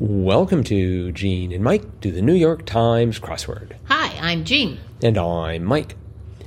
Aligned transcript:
Welcome 0.00 0.64
to 0.64 1.12
Gene 1.12 1.52
and 1.52 1.62
Mike 1.62 2.00
do 2.00 2.10
the 2.10 2.22
New 2.22 2.32
York 2.32 2.64
Times 2.64 3.20
crossword. 3.20 3.76
Hi, 3.84 4.16
I'm 4.18 4.44
Jean. 4.44 4.80
And 5.02 5.18
I'm 5.18 5.62
Mike. 5.62 5.94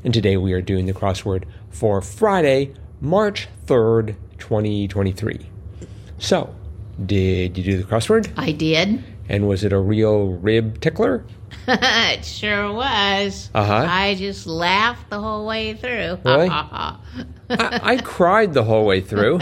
And 0.04 0.12
today 0.12 0.38
we 0.38 0.54
are 0.54 0.62
doing 0.62 0.88
the 0.88 0.94
crossword 0.94 1.44
for 1.70 2.02
Friday, 2.02 2.74
March 3.00 3.48
3rd, 3.68 4.16
2023. 4.40 5.52
So, 6.18 6.56
did 7.06 7.56
you 7.56 7.64
do 7.64 7.78
the 7.78 7.84
crossword? 7.84 8.34
I 8.38 8.54
did. 8.54 9.04
And 9.30 9.48
was 9.48 9.64
it 9.64 9.72
a 9.72 9.78
real 9.78 10.30
rib 10.30 10.82
tickler? 10.82 11.24
it 11.68 12.26
sure 12.26 12.74
was. 12.74 13.52
Uh-huh. 13.54 13.86
I 13.88 14.16
just 14.16 14.48
laughed 14.48 15.12
the 15.12 15.22
whole 15.22 15.46
way 15.46 15.76
through. 15.76 16.18
Really? 16.26 16.50
I, 17.50 17.80
I 17.84 17.98
cried 17.98 18.54
the 18.54 18.64
whole 18.64 18.88
way 18.88 19.00
through. 19.00 19.38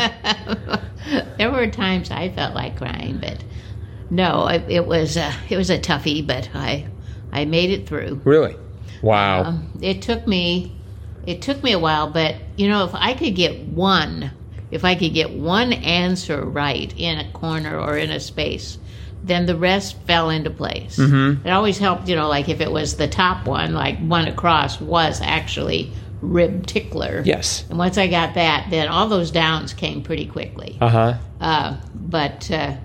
there 1.37 1.49
were 1.49 1.67
times 1.67 2.11
I 2.11 2.27
felt 2.27 2.53
like 2.53 2.77
crying, 2.77 3.19
but 3.21 3.41
no, 4.11 4.47
it, 4.47 4.65
it 4.69 4.85
was 4.85 5.17
a, 5.17 5.33
it 5.49 5.57
was 5.57 5.69
a 5.69 5.79
toughie, 5.79 6.25
but 6.25 6.49
I 6.53 6.87
I 7.31 7.45
made 7.45 7.71
it 7.71 7.87
through. 7.87 8.21
Really? 8.25 8.55
Wow. 9.01 9.43
Um, 9.43 9.79
it 9.81 10.01
took 10.01 10.27
me 10.27 10.75
it 11.25 11.41
took 11.41 11.63
me 11.63 11.71
a 11.71 11.79
while, 11.79 12.09
but 12.09 12.35
you 12.57 12.67
know, 12.67 12.83
if 12.85 12.93
I 12.93 13.13
could 13.13 13.35
get 13.35 13.67
one, 13.67 14.31
if 14.69 14.83
I 14.83 14.95
could 14.95 15.13
get 15.13 15.31
one 15.31 15.73
answer 15.73 16.43
right 16.43 16.93
in 16.97 17.19
a 17.19 17.31
corner 17.31 17.79
or 17.79 17.97
in 17.97 18.11
a 18.11 18.19
space, 18.19 18.77
then 19.23 19.45
the 19.45 19.55
rest 19.55 19.97
fell 20.03 20.29
into 20.29 20.49
place. 20.49 20.97
Mm-hmm. 20.97 21.47
It 21.47 21.51
always 21.51 21.77
helped, 21.77 22.09
you 22.09 22.15
know, 22.15 22.27
like 22.27 22.49
if 22.49 22.59
it 22.59 22.71
was 22.71 22.97
the 22.97 23.07
top 23.07 23.47
one, 23.47 23.73
like 23.73 23.99
one 23.99 24.27
across 24.27 24.81
was 24.81 25.21
actually 25.21 25.91
rib 26.21 26.65
tickler. 26.65 27.21
Yes. 27.25 27.65
And 27.69 27.77
once 27.77 27.97
I 27.97 28.07
got 28.07 28.33
that, 28.33 28.67
then 28.69 28.87
all 28.87 29.07
those 29.07 29.31
downs 29.31 29.73
came 29.73 30.03
pretty 30.03 30.25
quickly. 30.25 30.77
Uh-huh. 30.81 31.17
Uh, 31.39 31.77
but 31.93 32.49
uh, 32.51 32.75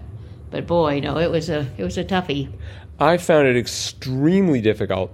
but 0.57 0.67
boy, 0.67 1.01
no, 1.01 1.19
it 1.19 1.31
was 1.31 1.49
a 1.51 1.67
it 1.77 1.85
was 1.85 1.99
a 1.99 2.05
toughie. 2.05 2.49
I 2.99 3.19
found 3.19 3.47
it 3.47 3.57
extremely 3.57 4.61
difficult. 4.63 5.13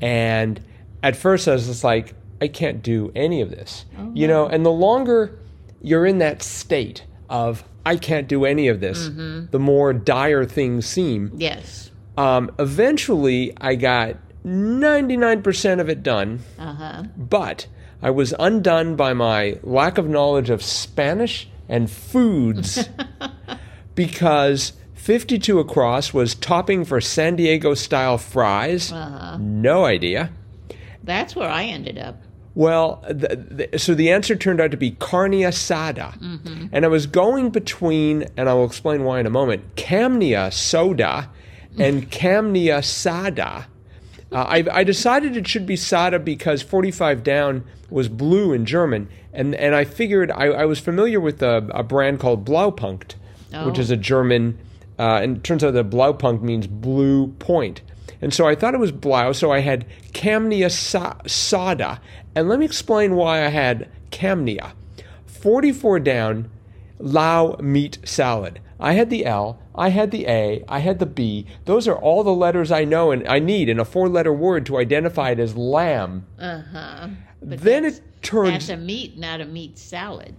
And 0.00 0.60
at 1.02 1.14
first 1.16 1.46
I 1.48 1.52
was 1.52 1.66
just 1.66 1.84
like, 1.84 2.14
I 2.40 2.48
can't 2.48 2.82
do 2.82 3.12
any 3.14 3.40
of 3.42 3.50
this. 3.50 3.84
Oh, 3.98 4.10
you 4.14 4.26
know, 4.28 4.46
and 4.46 4.64
the 4.64 4.70
longer 4.72 5.38
you're 5.82 6.06
in 6.06 6.18
that 6.18 6.42
state 6.42 7.04
of 7.28 7.64
I 7.84 7.96
can't 7.96 8.28
do 8.28 8.44
any 8.44 8.68
of 8.68 8.80
this, 8.80 9.08
Mm-hmm. 9.08 9.46
the 9.50 9.58
more 9.58 9.92
dire 9.92 10.44
things 10.44 10.86
seem. 10.86 11.32
Yes. 11.36 11.90
Um, 12.16 12.50
eventually, 12.58 13.52
I 13.60 13.74
got 13.76 14.16
99% 14.46 15.80
of 15.80 15.88
it 15.88 16.02
done, 16.02 16.40
Uh 16.58 16.72
huh. 16.74 17.02
but 17.16 17.66
I 18.02 18.10
was 18.10 18.34
undone 18.38 18.96
by 18.96 19.12
my 19.12 19.58
lack 19.62 19.98
of 19.98 20.08
knowledge 20.08 20.50
of 20.50 20.62
Spanish 20.62 21.48
and 21.68 21.90
foods 21.90 22.88
because 23.94 24.72
52 24.98 25.58
across 25.58 26.12
was 26.12 26.34
topping 26.34 26.84
for 26.84 27.00
San 27.00 27.36
Diego 27.36 27.74
style 27.74 28.18
fries. 28.18 28.92
Uh-huh. 28.92 29.36
No 29.40 29.84
idea. 29.84 30.30
That's 31.02 31.34
where 31.34 31.48
I 31.48 31.64
ended 31.64 31.98
up. 31.98 32.20
Well, 32.54 33.04
the, 33.08 33.68
the, 33.70 33.78
so 33.78 33.94
the 33.94 34.10
answer 34.10 34.34
turned 34.34 34.60
out 34.60 34.72
to 34.72 34.76
be 34.76 34.90
carne 34.92 35.30
asada. 35.32 36.14
And 36.72 36.84
I 36.84 36.88
was 36.88 37.06
going 37.06 37.50
between, 37.50 38.26
and 38.36 38.48
I 38.48 38.54
will 38.54 38.64
explain 38.66 39.04
why 39.04 39.20
in 39.20 39.26
a 39.26 39.30
moment, 39.30 39.76
Camnia 39.76 40.52
soda 40.52 41.30
and 41.78 42.10
Camnia 42.10 42.82
sada. 42.84 43.68
Uh, 44.32 44.36
I, 44.42 44.64
I 44.72 44.84
decided 44.84 45.36
it 45.36 45.46
should 45.46 45.66
be 45.66 45.76
sada 45.76 46.18
because 46.18 46.60
45 46.60 47.22
down 47.22 47.64
was 47.90 48.08
blue 48.08 48.52
in 48.52 48.66
German. 48.66 49.08
And, 49.32 49.54
and 49.54 49.74
I 49.76 49.84
figured 49.84 50.32
I, 50.32 50.46
I 50.46 50.64
was 50.64 50.80
familiar 50.80 51.20
with 51.20 51.40
a, 51.42 51.66
a 51.72 51.84
brand 51.84 52.18
called 52.18 52.44
Blaupunkt, 52.44 53.14
which 53.64 53.78
Oh. 53.78 53.80
is 53.80 53.90
a 53.90 53.96
German, 53.96 54.58
uh, 54.98 55.20
and 55.22 55.38
it 55.38 55.44
turns 55.44 55.62
out 55.62 55.74
that 55.74 55.90
Blaupunkt 55.90 56.42
means 56.42 56.66
blue 56.66 57.28
point. 57.38 57.82
And 58.20 58.34
so 58.34 58.46
I 58.46 58.54
thought 58.54 58.74
it 58.74 58.80
was 58.80 58.92
Blau, 58.92 59.32
so 59.32 59.52
I 59.52 59.60
had 59.60 59.86
Camnia 60.12 60.70
sa- 60.70 61.16
Sada. 61.26 62.00
And 62.34 62.48
let 62.48 62.58
me 62.58 62.64
explain 62.64 63.14
why 63.14 63.44
I 63.44 63.48
had 63.48 63.88
Camnia. 64.10 64.72
44 65.26 66.00
down, 66.00 66.50
Lao 66.98 67.56
meat 67.60 67.98
salad. 68.04 68.60
I 68.80 68.92
had 68.92 69.10
the 69.10 69.24
L, 69.24 69.60
I 69.74 69.90
had 69.90 70.10
the 70.10 70.26
A, 70.26 70.64
I 70.68 70.80
had 70.80 70.98
the 70.98 71.06
B. 71.06 71.46
Those 71.64 71.86
are 71.88 71.96
all 71.96 72.22
the 72.24 72.34
letters 72.34 72.70
I 72.72 72.84
know 72.84 73.10
and 73.10 73.26
I 73.28 73.38
need 73.38 73.68
in 73.68 73.78
a 73.78 73.84
four 73.84 74.08
letter 74.08 74.32
word 74.32 74.66
to 74.66 74.78
identify 74.78 75.30
it 75.30 75.38
as 75.40 75.56
lamb. 75.56 76.26
Uh 76.38 76.62
huh. 76.72 77.08
Then 77.40 77.84
it 77.84 78.00
turns. 78.22 78.50
That's 78.50 78.68
a 78.68 78.76
meat, 78.76 79.16
not 79.16 79.40
a 79.40 79.44
meat 79.44 79.78
salad. 79.78 80.34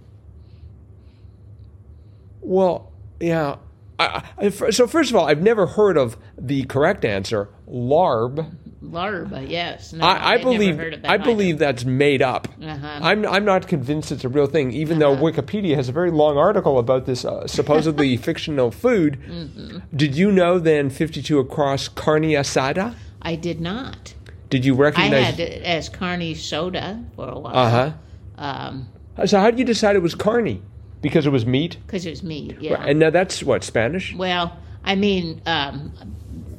Well, 2.40 2.90
yeah. 3.20 3.56
I, 4.00 4.46
I, 4.46 4.50
so 4.70 4.86
first 4.86 5.10
of 5.10 5.16
all, 5.16 5.26
I've 5.28 5.42
never 5.42 5.66
heard 5.66 5.96
of 5.96 6.16
the 6.38 6.64
correct 6.64 7.04
answer, 7.04 7.48
larb. 7.68 8.54
Larb, 8.82 9.48
yes. 9.48 9.92
No, 9.92 10.04
I, 10.06 10.32
I 10.32 10.38
believe 10.38 10.76
heard 10.76 10.94
of 10.94 11.02
that 11.02 11.10
I 11.10 11.14
either. 11.14 11.24
believe 11.24 11.58
that's 11.58 11.84
made 11.84 12.22
up. 12.22 12.48
Uh-huh. 12.62 12.98
I'm 13.02 13.26
I'm 13.26 13.44
not 13.44 13.68
convinced 13.68 14.10
it's 14.10 14.24
a 14.24 14.28
real 14.28 14.46
thing, 14.46 14.72
even 14.72 14.98
though 14.98 15.14
Wikipedia 15.14 15.76
has 15.76 15.88
a 15.88 15.92
very 15.92 16.10
long 16.10 16.38
article 16.38 16.78
about 16.78 17.04
this 17.06 17.24
uh, 17.24 17.46
supposedly 17.46 18.16
fictional 18.28 18.70
food. 18.70 19.18
Mm-hmm. 19.28 19.78
Did 19.94 20.16
you 20.16 20.32
know 20.32 20.58
then 20.58 20.88
52 20.90 21.38
across 21.38 21.88
carne 21.88 22.22
asada? 22.22 22.94
I 23.22 23.36
did 23.36 23.60
not. 23.60 24.14
Did 24.48 24.64
you 24.64 24.74
I 24.74 24.78
recognize? 24.78 25.24
had 25.26 25.40
it 25.40 25.62
as 25.62 25.88
carne 25.90 26.34
soda 26.34 27.04
for 27.14 27.28
a 27.28 27.38
while. 27.38 27.54
Uh 27.56 27.70
huh. 27.70 27.92
Um, 28.38 28.88
So 29.26 29.38
how 29.38 29.50
did 29.50 29.58
you 29.58 29.66
decide 29.66 29.94
it 29.94 30.00
was 30.02 30.14
carne? 30.14 30.62
Because 31.02 31.26
it 31.26 31.30
was 31.30 31.46
meat, 31.46 31.78
because 31.86 32.04
it 32.06 32.10
was 32.10 32.22
meat. 32.22 32.56
Yeah. 32.60 32.82
and 32.84 32.98
now 32.98 33.10
that's 33.10 33.42
what 33.42 33.64
Spanish. 33.64 34.14
well, 34.14 34.56
I 34.84 34.94
mean, 34.96 35.40
um, 35.46 35.92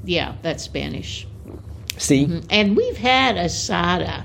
yeah, 0.03 0.35
that's 0.41 0.63
Spanish. 0.63 1.27
See, 1.97 2.41
And 2.49 2.75
we've 2.75 2.97
had 2.97 3.35
asada. 3.35 4.23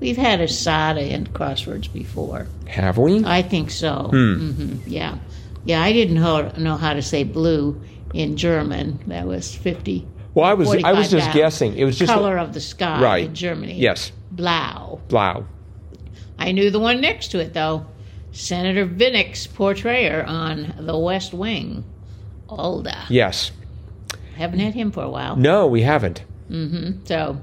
We've 0.00 0.16
had 0.16 0.40
asada 0.40 1.10
in 1.10 1.26
crosswords 1.26 1.92
before. 1.92 2.46
have 2.66 2.96
we? 2.98 3.24
I 3.24 3.42
think 3.42 3.70
so. 3.70 4.08
Hmm. 4.10 4.50
hmm 4.52 4.76
Yeah. 4.86 5.18
Yeah, 5.64 5.82
I 5.82 5.92
didn't 5.92 6.14
know, 6.14 6.50
know 6.56 6.76
how 6.76 6.94
to 6.94 7.02
say 7.02 7.24
blue 7.24 7.78
in 8.14 8.36
German. 8.36 9.00
That 9.08 9.26
was 9.26 9.54
50. 9.54 10.06
Well, 10.34 10.46
I 10.46 10.54
was 10.54 10.68
I 10.84 10.92
was 10.92 11.10
just 11.10 11.32
guessing. 11.32 11.76
It 11.76 11.84
was 11.84 11.98
just 11.98 12.10
color 12.12 12.38
of 12.38 12.54
the 12.54 12.60
sky 12.60 13.02
Right. 13.02 13.24
in 13.26 13.34
Germany. 13.34 13.74
Yes. 13.74 14.12
Blau. 14.30 15.00
Blau. 15.08 15.44
I 16.38 16.52
knew 16.52 16.70
the 16.70 16.78
one 16.78 17.00
next 17.00 17.28
to 17.32 17.40
it 17.40 17.52
though. 17.54 17.84
Senator 18.32 18.86
Vinick's 18.86 19.46
portrayer 19.46 20.24
on 20.24 20.74
The 20.78 20.98
West 20.98 21.32
Wing. 21.32 21.84
Alda. 22.48 23.04
Yes. 23.08 23.50
Haven't 24.36 24.60
had 24.60 24.74
him 24.74 24.90
for 24.90 25.02
a 25.02 25.10
while. 25.10 25.36
No, 25.36 25.66
we 25.66 25.82
haven't. 25.82 26.22
Mm-hmm. 26.50 27.04
So, 27.04 27.40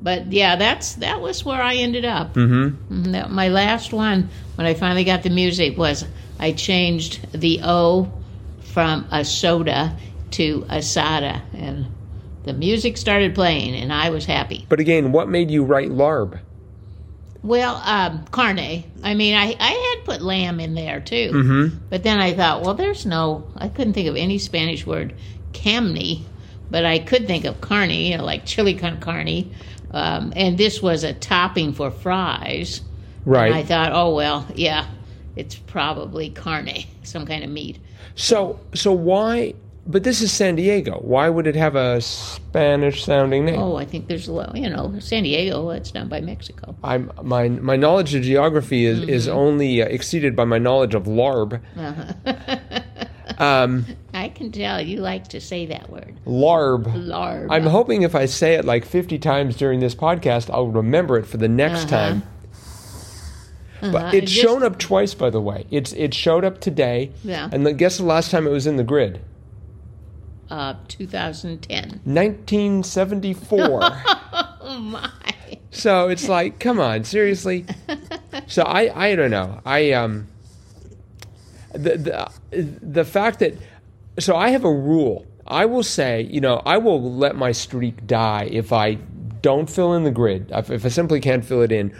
but 0.00 0.32
yeah, 0.32 0.56
that's 0.56 0.94
that 0.96 1.20
was 1.20 1.44
where 1.44 1.60
I 1.60 1.76
ended 1.76 2.04
up. 2.04 2.34
Mm-hmm. 2.34 3.12
That, 3.12 3.30
my 3.30 3.48
last 3.48 3.92
one, 3.92 4.28
when 4.54 4.66
I 4.66 4.74
finally 4.74 5.04
got 5.04 5.22
the 5.22 5.30
music, 5.30 5.76
was 5.76 6.04
I 6.38 6.52
changed 6.52 7.32
the 7.32 7.60
O 7.64 8.12
from 8.60 9.06
a 9.10 9.24
soda 9.24 9.96
to 10.32 10.66
a 10.68 10.78
asada, 10.78 11.40
and 11.54 11.86
the 12.44 12.52
music 12.52 12.96
started 12.96 13.34
playing, 13.34 13.74
and 13.74 13.92
I 13.92 14.10
was 14.10 14.26
happy. 14.26 14.66
But 14.68 14.80
again, 14.80 15.12
what 15.12 15.28
made 15.28 15.50
you 15.50 15.64
write 15.64 15.88
larb? 15.88 16.38
Well, 17.46 17.76
um, 17.84 18.24
carne. 18.32 18.82
I 19.04 19.14
mean, 19.14 19.36
I, 19.36 19.54
I 19.60 19.94
had 19.96 20.04
put 20.04 20.20
lamb 20.20 20.58
in 20.58 20.74
there 20.74 21.00
too. 21.00 21.30
Mm-hmm. 21.32 21.76
But 21.88 22.02
then 22.02 22.18
I 22.18 22.34
thought, 22.34 22.62
well, 22.62 22.74
there's 22.74 23.06
no, 23.06 23.46
I 23.56 23.68
couldn't 23.68 23.92
think 23.92 24.08
of 24.08 24.16
any 24.16 24.38
Spanish 24.38 24.84
word, 24.84 25.14
camne, 25.52 26.24
but 26.72 26.84
I 26.84 26.98
could 26.98 27.28
think 27.28 27.44
of 27.44 27.60
carne, 27.60 27.90
you 27.90 28.16
know, 28.16 28.24
like 28.24 28.46
chili 28.46 28.74
con 28.74 28.98
carne. 28.98 29.54
Um, 29.92 30.32
and 30.34 30.58
this 30.58 30.82
was 30.82 31.04
a 31.04 31.14
topping 31.14 31.72
for 31.72 31.92
fries. 31.92 32.80
Right. 33.24 33.46
And 33.46 33.54
I 33.54 33.62
thought, 33.62 33.92
oh, 33.92 34.12
well, 34.12 34.44
yeah, 34.56 34.88
it's 35.36 35.54
probably 35.54 36.30
carne, 36.30 36.84
some 37.04 37.26
kind 37.26 37.44
of 37.44 37.50
meat. 37.50 37.78
So, 38.16 38.58
so 38.74 38.92
why? 38.92 39.54
But 39.88 40.02
this 40.02 40.20
is 40.20 40.32
San 40.32 40.56
Diego. 40.56 40.98
Why 41.00 41.28
would 41.28 41.46
it 41.46 41.54
have 41.54 41.76
a 41.76 42.00
Spanish-sounding 42.00 43.44
name? 43.44 43.60
Oh, 43.60 43.76
I 43.76 43.84
think 43.84 44.08
there's 44.08 44.26
a 44.26 44.32
lot, 44.32 44.56
you 44.56 44.68
know, 44.68 44.98
San 44.98 45.22
Diego, 45.22 45.70
it's 45.70 45.92
down 45.92 46.08
by 46.08 46.20
Mexico. 46.20 46.74
I'm 46.82 47.12
my 47.22 47.48
my 47.48 47.76
knowledge 47.76 48.14
of 48.14 48.22
geography 48.22 48.84
is 48.84 49.00
is 49.08 49.26
Mm-hmm. 49.28 49.38
only 49.38 49.82
uh, 49.82 49.86
exceeded 49.86 50.34
by 50.34 50.44
my 50.44 50.58
knowledge 50.58 50.94
of 50.96 51.04
larb. 51.04 51.60
Uh 51.76 52.12
um, 53.42 53.86
I 54.12 54.28
can 54.30 54.50
tell 54.50 54.80
you 54.80 54.98
like 54.98 55.28
to 55.28 55.40
say 55.40 55.66
that 55.66 55.88
word. 55.88 56.16
larb. 56.26 56.84
Larb. 57.06 57.48
I'm 57.50 57.66
hoping 57.66 58.02
if 58.02 58.14
I 58.16 58.26
say 58.26 58.54
it 58.54 58.64
like 58.64 58.84
50 58.84 59.18
times 59.20 59.54
during 59.56 59.78
this 59.80 59.94
podcast, 59.94 60.50
I'll 60.52 60.66
remember 60.68 61.16
it 61.16 61.26
for 61.26 61.36
the 61.36 61.48
next 61.48 61.84
Uh-huh. 61.92 62.08
time. 62.08 62.22
But 63.92 64.14
it's 64.14 64.32
shown 64.32 64.64
up 64.64 64.78
twice, 64.78 65.14
by 65.14 65.30
the 65.30 65.40
way. 65.40 65.66
It's 65.70 65.92
it 65.92 66.12
showed 66.14 66.44
up 66.44 66.60
today. 66.60 67.12
Yeah. 67.22 67.48
And 67.52 67.64
the, 67.66 67.72
guess 67.72 67.98
the 67.98 68.04
last 68.04 68.30
time 68.32 68.46
it 68.46 68.50
was 68.50 68.66
in 68.66 68.76
the 68.78 68.84
grid? 68.84 69.20
Uh, 70.50 70.74
2010. 70.88 72.00
1974. 72.04 73.80
Oh 74.68 74.80
my! 74.80 75.08
so 75.70 76.08
it's 76.08 76.28
like, 76.28 76.58
come 76.58 76.80
on, 76.80 77.04
seriously. 77.04 77.66
So 78.48 78.64
I 78.64 79.10
I 79.10 79.14
don't 79.14 79.30
know. 79.30 79.60
I 79.64 79.92
um 79.92 80.26
the 81.72 81.96
the 82.50 82.78
the 82.82 83.04
fact 83.04 83.38
that 83.38 83.54
so 84.18 84.34
I 84.34 84.48
have 84.48 84.64
a 84.64 84.72
rule 84.72 85.24
I 85.46 85.66
will 85.66 85.82
say, 85.82 86.22
you 86.22 86.40
know, 86.40 86.60
I 86.66 86.78
will 86.78 87.00
let 87.00 87.36
my 87.36 87.52
streak 87.52 88.06
die 88.06 88.48
if 88.50 88.72
I 88.72 88.94
don't 89.42 89.70
fill 89.70 89.94
in 89.94 90.04
the 90.04 90.10
grid, 90.10 90.50
if, 90.52 90.70
if 90.70 90.84
I 90.84 90.88
simply 90.88 91.20
can't 91.20 91.44
fill 91.44 91.62
it 91.62 91.70
in. 91.70 91.94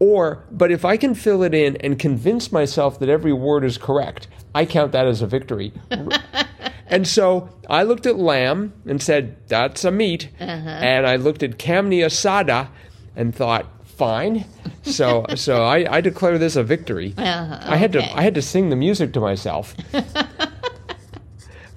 Or, 0.00 0.44
but 0.50 0.70
if 0.70 0.84
I 0.84 0.96
can 0.96 1.14
fill 1.14 1.42
it 1.42 1.54
in 1.54 1.76
and 1.78 1.98
convince 1.98 2.52
myself 2.52 2.98
that 3.00 3.08
every 3.08 3.32
word 3.32 3.64
is 3.64 3.78
correct, 3.78 4.28
I 4.54 4.64
count 4.64 4.92
that 4.92 5.06
as 5.06 5.22
a 5.22 5.26
victory. 5.26 5.72
and 6.88 7.06
so 7.06 7.50
I 7.68 7.82
looked 7.82 8.06
at 8.06 8.16
lamb 8.16 8.72
and 8.86 9.02
said, 9.02 9.36
that's 9.48 9.84
a 9.84 9.90
meat. 9.90 10.30
And 10.38 11.06
I 11.06 11.16
looked 11.16 11.42
at 11.42 11.58
Kamni 11.58 12.00
asada 12.00 12.68
and 13.14 13.34
thought, 13.34 13.66
fine. 13.84 14.46
So, 14.82 15.26
so 15.34 15.64
I, 15.64 15.96
I 15.96 16.00
declare 16.00 16.38
this 16.38 16.56
a 16.56 16.62
victory. 16.62 17.14
Uh-huh, 17.18 17.58
I 17.60 17.76
had 17.76 17.92
to. 17.92 18.16
I 18.16 18.22
had 18.22 18.34
to 18.36 18.42
sing 18.42 18.70
the 18.70 18.76
music 18.76 19.12
to 19.14 19.20
myself. 19.20 19.74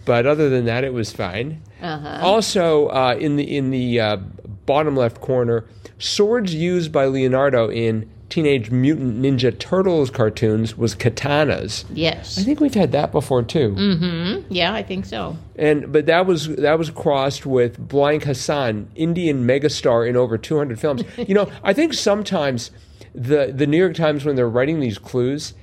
but 0.05 0.25
other 0.25 0.49
than 0.49 0.65
that, 0.65 0.83
it 0.83 0.93
was 0.93 1.11
fine. 1.11 1.61
Uh-huh. 1.81 2.19
Also, 2.21 2.87
uh, 2.87 3.15
in 3.19 3.35
the 3.35 3.57
in 3.57 3.71
the 3.71 3.99
uh, 3.99 4.17
bottom 4.65 4.95
left 4.95 5.19
corner, 5.19 5.65
swords 5.97 6.53
used 6.53 6.91
by 6.91 7.05
Leonardo 7.05 7.69
in 7.69 8.09
Teenage 8.31 8.71
Mutant 8.71 9.21
Ninja 9.21 9.57
Turtles 9.57 10.09
cartoons 10.09 10.77
was 10.77 10.95
katanas. 10.95 11.83
Yes, 11.93 12.39
I 12.39 12.43
think 12.43 12.61
we've 12.61 12.73
had 12.73 12.93
that 12.93 13.11
before 13.11 13.43
too. 13.43 13.75
Mm-hmm. 13.77 14.51
Yeah, 14.51 14.73
I 14.73 14.81
think 14.83 15.05
so. 15.05 15.37
And 15.57 15.91
but 15.91 16.05
that 16.05 16.25
was 16.25 16.47
that 16.55 16.79
was 16.79 16.89
crossed 16.89 17.45
with 17.45 17.77
Blank 17.77 18.23
Haasan, 18.23 18.87
Indian 18.95 19.45
megastar 19.45 20.07
in 20.07 20.15
over 20.15 20.37
200 20.37 20.79
films. 20.79 21.03
you 21.17 21.35
know, 21.35 21.51
I 21.61 21.73
think 21.73 21.93
sometimes 21.93 22.71
the 23.13 23.51
the 23.53 23.67
New 23.67 23.77
York 23.77 23.95
Times 23.95 24.23
when 24.23 24.37
they're 24.37 24.49
writing 24.49 24.79
these 24.79 24.97
clues, 24.97 25.53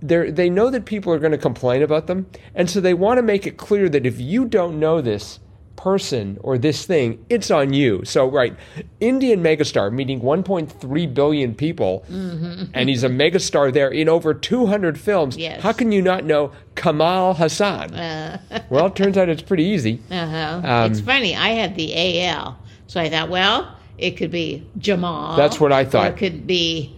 they 0.00 0.30
they 0.30 0.48
know 0.48 0.70
that 0.70 0.84
people 0.84 1.12
are 1.12 1.18
going 1.18 1.32
to 1.32 1.38
complain 1.38 1.82
about 1.82 2.06
them, 2.06 2.26
and 2.54 2.70
so 2.70 2.80
they 2.80 2.94
want 2.94 3.18
to 3.18 3.22
make 3.22 3.48
it 3.48 3.56
clear 3.56 3.88
that 3.88 4.06
if 4.06 4.20
you 4.20 4.44
don't 4.44 4.78
know 4.78 5.00
this 5.00 5.40
person 5.76 6.38
or 6.42 6.58
this 6.58 6.84
thing, 6.86 7.24
it's 7.28 7.50
on 7.50 7.72
you. 7.72 8.04
So 8.04 8.30
right, 8.30 8.56
Indian 9.00 9.42
megastar 9.42 9.92
meeting 9.92 10.20
1.3 10.20 11.14
billion 11.14 11.54
people, 11.54 12.04
and 12.08 12.88
he's 12.88 13.04
a 13.04 13.08
megastar 13.08 13.72
there 13.72 13.88
in 13.88 14.08
over 14.08 14.34
200 14.34 14.98
films. 14.98 15.36
Yes. 15.36 15.62
How 15.62 15.72
can 15.72 15.92
you 15.92 16.02
not 16.02 16.24
know 16.24 16.52
Kamal 16.74 17.34
Haasan? 17.34 18.40
well, 18.70 18.86
it 18.86 18.96
turns 18.96 19.18
out 19.18 19.28
it's 19.28 19.42
pretty 19.42 19.64
easy. 19.64 20.00
Uh-huh. 20.10 20.60
Um, 20.64 20.90
it's 20.90 21.00
funny. 21.00 21.34
I 21.36 21.50
had 21.50 21.74
the 21.76 22.26
AL, 22.26 22.58
so 22.86 23.00
I 23.00 23.08
thought, 23.10 23.28
well, 23.28 23.76
it 23.98 24.16
could 24.16 24.30
be 24.30 24.66
Jamal. 24.78 25.36
That's 25.36 25.60
what 25.60 25.72
I 25.72 25.84
thought. 25.84 26.12
it 26.12 26.16
could 26.16 26.46
be 26.46 26.96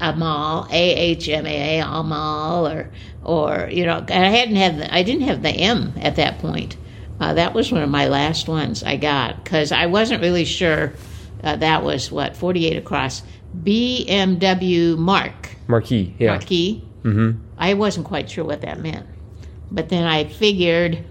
Amal, 0.00 0.66
A 0.70 0.94
H 0.94 1.28
M 1.28 1.46
A 1.46 1.78
A, 1.78 1.84
Amal, 1.86 2.66
or 2.66 2.90
or 3.24 3.68
you 3.70 3.86
know, 3.86 4.04
I 4.08 4.12
hadn't 4.12 4.56
had 4.56 4.78
the, 4.78 4.94
I 4.94 5.02
didn't 5.02 5.22
have 5.22 5.42
the 5.42 5.50
M 5.50 5.92
at 6.00 6.16
that 6.16 6.38
point. 6.38 6.76
Uh, 7.22 7.34
that 7.34 7.54
was 7.54 7.70
one 7.70 7.82
of 7.82 7.88
my 7.88 8.08
last 8.08 8.48
ones 8.48 8.82
I 8.82 8.96
got 8.96 9.44
because 9.44 9.70
I 9.70 9.86
wasn't 9.86 10.22
really 10.22 10.44
sure. 10.44 10.92
Uh, 11.42 11.54
that 11.56 11.84
was 11.84 12.10
what 12.10 12.36
48 12.36 12.76
across. 12.76 13.22
BMW 13.56 14.96
Mark 14.98 15.50
Marquis, 15.68 16.14
yeah. 16.18 16.30
Marquis. 16.32 16.84
Mm-hmm. 17.04 17.40
I 17.56 17.74
wasn't 17.74 18.06
quite 18.06 18.28
sure 18.28 18.44
what 18.44 18.62
that 18.62 18.80
meant, 18.80 19.06
but 19.70 19.88
then 19.88 20.04
I 20.04 20.24
figured 20.24 21.04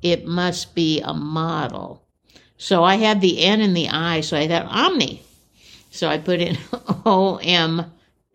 it 0.00 0.26
must 0.26 0.74
be 0.76 1.00
a 1.00 1.12
model. 1.12 2.04
So 2.56 2.84
I 2.84 2.96
had 2.96 3.20
the 3.20 3.42
N 3.44 3.60
and 3.60 3.76
the 3.76 3.88
I, 3.88 4.20
so 4.20 4.36
I 4.36 4.46
thought 4.46 4.66
Omni. 4.66 5.22
So 5.90 6.08
I 6.08 6.18
put 6.18 6.40
in 6.40 6.56
O 7.04 7.36
M 7.42 7.90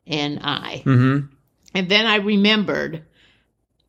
N 0.06 0.40
I, 0.44 0.84
Mm-hmm. 0.86 1.28
and 1.74 1.90
then 1.90 2.06
I 2.06 2.18
remembered 2.18 3.04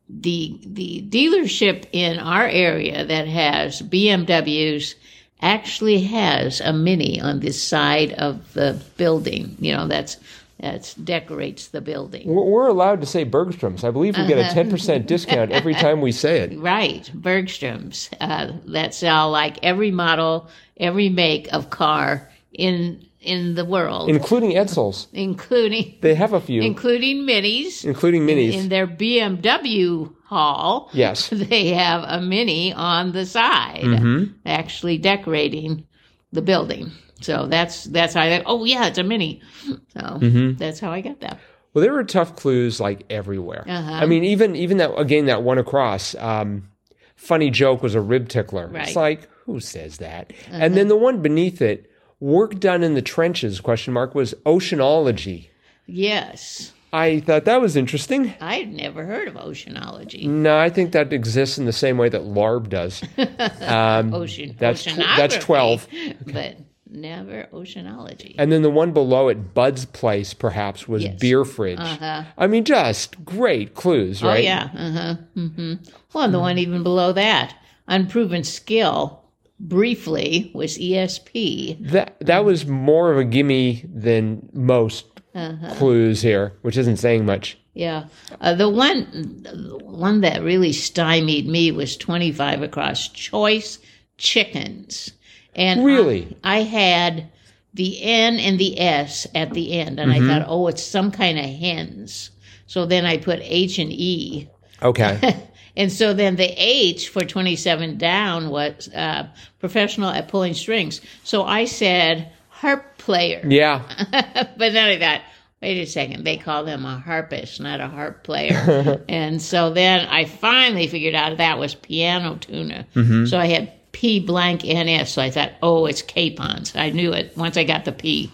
the 0.09 0.59
the 0.65 1.05
dealership 1.07 1.85
in 1.91 2.19
our 2.19 2.47
area 2.47 3.05
that 3.05 3.27
has 3.27 3.81
BMWs 3.81 4.95
actually 5.41 6.01
has 6.01 6.59
a 6.61 6.73
mini 6.73 7.21
on 7.21 7.39
this 7.39 7.61
side 7.61 8.13
of 8.13 8.53
the 8.53 8.81
building. 8.97 9.55
You 9.59 9.75
know, 9.75 9.87
that's 9.87 10.17
that's 10.59 10.93
decorates 10.95 11.67
the 11.67 11.79
building. 11.79 12.27
We're 12.27 12.43
we're 12.43 12.67
allowed 12.67 13.01
to 13.01 13.07
say 13.07 13.23
Bergstrom's. 13.23 13.83
I 13.83 13.91
believe 13.91 14.17
we 14.17 14.25
get 14.25 14.39
a 14.39 14.53
10% 14.53 15.05
discount 15.05 15.51
every 15.51 15.73
time 15.73 16.01
we 16.01 16.11
say 16.11 16.39
it. 16.39 16.59
Right, 16.59 17.09
Bergstrom's 17.15 18.09
uh, 18.19 18.53
that 18.65 18.93
sell 18.93 19.29
like 19.29 19.63
every 19.63 19.91
model, 19.91 20.49
every 20.77 21.09
make 21.09 21.53
of 21.53 21.69
car 21.69 22.29
in 22.51 23.05
in 23.21 23.55
the 23.55 23.65
world, 23.65 24.09
Including 24.09 24.51
Edsels. 24.51 25.07
including 25.13 25.95
They 26.01 26.15
have 26.15 26.33
a 26.33 26.39
few, 26.39 26.61
including 26.61 27.23
minis. 27.27 27.83
including 27.83 28.25
minis. 28.25 28.53
In 28.53 28.69
their 28.69 28.87
BMW 28.87 30.13
hall, 30.25 30.89
yes. 30.93 31.29
they 31.33 31.67
have 31.69 32.03
a 32.07 32.21
mini 32.21 32.73
on 32.73 33.11
the 33.11 33.25
side, 33.25 33.81
Mm-hmm. 33.83 34.31
actually 34.45 34.97
decorating 34.97 35.85
the 36.31 36.41
building. 36.41 36.91
So 37.21 37.47
that's 37.47 37.83
that's 37.85 38.13
how 38.13 38.21
I 38.21 38.41
oh 38.45 38.63
yeah, 38.63 38.87
it's 38.87 38.97
a 38.97 39.03
mini. 39.03 39.41
So 39.65 39.99
Mm-hmm. 39.99 40.55
that's 40.57 40.79
how 40.79 40.91
I 40.91 41.01
got 41.01 41.19
that. 41.19 41.39
Well, 41.73 41.83
there 41.83 41.93
were 41.93 42.03
tough 42.05 42.35
clues 42.35 42.79
like 42.79 43.05
everywhere. 43.09 43.63
Uh-huh. 43.67 43.91
I 43.91 44.05
mean, 44.05 44.23
even 44.23 44.55
even 44.55 44.77
that 44.77 44.97
again 44.97 45.25
that 45.25 45.43
one 45.43 45.57
across. 45.57 46.15
Um, 46.15 46.69
funny 47.15 47.49
joke 47.51 47.83
was 47.83 47.95
a 47.95 48.01
rib 48.01 48.29
tickler. 48.29 48.67
Right. 48.67 48.75
Uh-huh. 48.75 48.83
It's 48.87 48.95
like 48.95 49.27
who 49.45 49.59
says 49.59 49.97
that? 49.97 50.31
And 50.51 50.75
then 50.75 50.87
the 50.87 50.95
one 50.95 51.21
beneath 51.21 51.61
it, 51.61 51.91
work 52.19 52.59
done 52.59 52.83
in 52.83 52.93
the 52.93 53.01
trenches? 53.01 53.59
Question 53.61 53.93
mark 53.93 54.13
was 54.15 54.33
oceanology. 54.45 55.47
Yes, 55.85 56.73
I 56.93 57.19
thought 57.19 57.45
that 57.45 57.61
was 57.61 57.75
interesting. 57.75 58.33
I'd 58.41 58.71
never 58.73 59.05
heard 59.05 59.27
of 59.27 59.35
oceanology. 59.35 60.27
No, 60.27 60.57
I 60.57 60.69
think 60.69 60.91
that 60.91 61.11
exists 61.13 61.57
in 61.57 61.65
the 61.65 61.73
same 61.73 61.97
way 61.97 62.09
that 62.09 62.21
LARB 62.21 62.69
does. 62.69 63.01
Um, 63.61 64.13
Ocean, 64.13 64.55
that's 64.57 64.83
tw- 64.85 64.97
that's 64.97 65.37
12. 65.37 65.87
but 66.33 66.57
never 66.89 67.47
oceanology. 67.53 68.33
And 68.39 68.51
then 68.51 68.61
the 68.63 68.69
one 68.71 68.91
below 68.93 69.27
it, 69.29 69.53
Bud's 69.53 69.85
Place, 69.85 70.33
perhaps, 70.33 70.87
was 70.87 71.03
Yes. 71.03 71.19
beer 71.19 71.45
fridge. 71.45 71.79
Uh-huh. 71.79 72.23
I 72.37 72.47
mean, 72.47 72.65
just 72.65 73.23
great 73.23 73.75
clues, 73.75 74.23
Oh 74.23 74.27
right? 74.27 74.43
yeah, 74.43 74.69
uh 74.75 74.91
huh. 74.91 75.15
hmm 75.35 75.73
Well, 76.13 76.23
and 76.23 76.33
the 76.33 76.39
one 76.39 76.57
even 76.57 76.81
below 76.83 77.11
that, 77.13 77.55
unproven 77.87 78.43
skill, 78.43 79.23
briefly 79.59 80.51
was 80.53 80.77
ESP. 80.77 81.89
That 81.91 82.17
that 82.21 82.45
was 82.45 82.65
more 82.65 83.11
of 83.11 83.17
a 83.17 83.23
gimme 83.25 83.83
than 83.93 84.49
most 84.53 85.05
Uh-huh. 85.35 85.73
clues 85.75 86.21
here, 86.21 86.53
which 86.61 86.77
isn't 86.77 86.97
saying 86.97 87.25
much. 87.25 87.57
Yeah, 87.75 88.05
uh, 88.41 88.55
the 88.55 88.67
one, 88.69 89.07
the 89.43 89.77
one 89.85 90.21
that 90.21 90.41
really 90.43 90.73
stymied 90.73 91.47
me 91.47 91.71
was 91.71 91.95
twenty 91.95 92.31
five 92.31 92.61
across 92.61 93.07
choice 93.07 93.79
chickens, 94.17 95.11
and 95.55 95.85
Really? 95.85 96.35
I, 96.43 96.63
had 96.63 97.29
the 97.73 98.01
N 98.01 98.37
and 98.39 98.59
the 98.59 98.79
S 98.79 99.27
at 99.35 99.53
the 99.53 99.73
end, 99.79 99.99
and 99.99 100.11
I 100.11 100.19
thought, 100.19 100.45
oh, 100.47 100.67
it's 100.67 100.83
some 100.83 101.11
kind 101.11 101.37
of 101.39 101.45
hens. 101.45 102.31
So 102.67 102.85
then 102.85 103.05
I 103.05 103.17
put 103.17 103.39
H 103.41 103.79
and 103.79 103.91
E. 103.91 104.49
Okay. 104.81 105.37
And 105.79 105.89
so 105.89 106.13
then 106.13 106.35
the 106.35 106.53
H 106.57 107.07
for 107.07 107.23
27 107.23 107.97
down 107.97 108.49
was 108.49 108.89
uh, 108.93 109.29
professional 109.59 110.09
at 110.09 110.27
pulling 110.27 110.53
strings. 110.53 110.99
So 111.23 111.45
I 111.45 111.63
said 111.65 112.33
harp 112.49 112.97
player. 112.97 113.41
yeah. 113.47 113.83
but 114.11 114.73
then 114.73 114.75
I 114.75 114.99
thought, 114.99 115.21
wait 115.61 115.81
a 115.81 115.85
second, 115.85 116.25
they 116.25 116.35
call 116.35 116.65
them 116.65 116.85
a 116.85 116.99
harpist, 116.99 117.61
not 117.61 117.79
a 117.79 117.87
harp 117.87 118.25
player. 118.25 119.01
and 119.09 119.41
so 119.41 119.69
then 119.69 120.05
I 120.09 120.25
finally 120.25 120.87
figured 120.87 121.15
out 121.15 121.37
that 121.37 121.57
was 121.59 121.75
piano 121.75 122.35
tuner. 122.35 122.85
So 123.25 123.39
I 123.39 123.45
had 123.45 123.71
P 123.93 124.19
blank 124.19 124.65
NS. 124.65 125.13
So 125.13 125.21
I 125.21 125.29
thought, 125.29 125.53
oh, 125.63 125.85
it's 125.85 126.01
capons. 126.01 126.75
I 126.75 126.89
knew 126.89 127.13
it 127.13 127.37
once 127.37 127.55
I 127.55 127.63
got 127.63 127.85
the 127.85 127.93
P. 127.93 128.29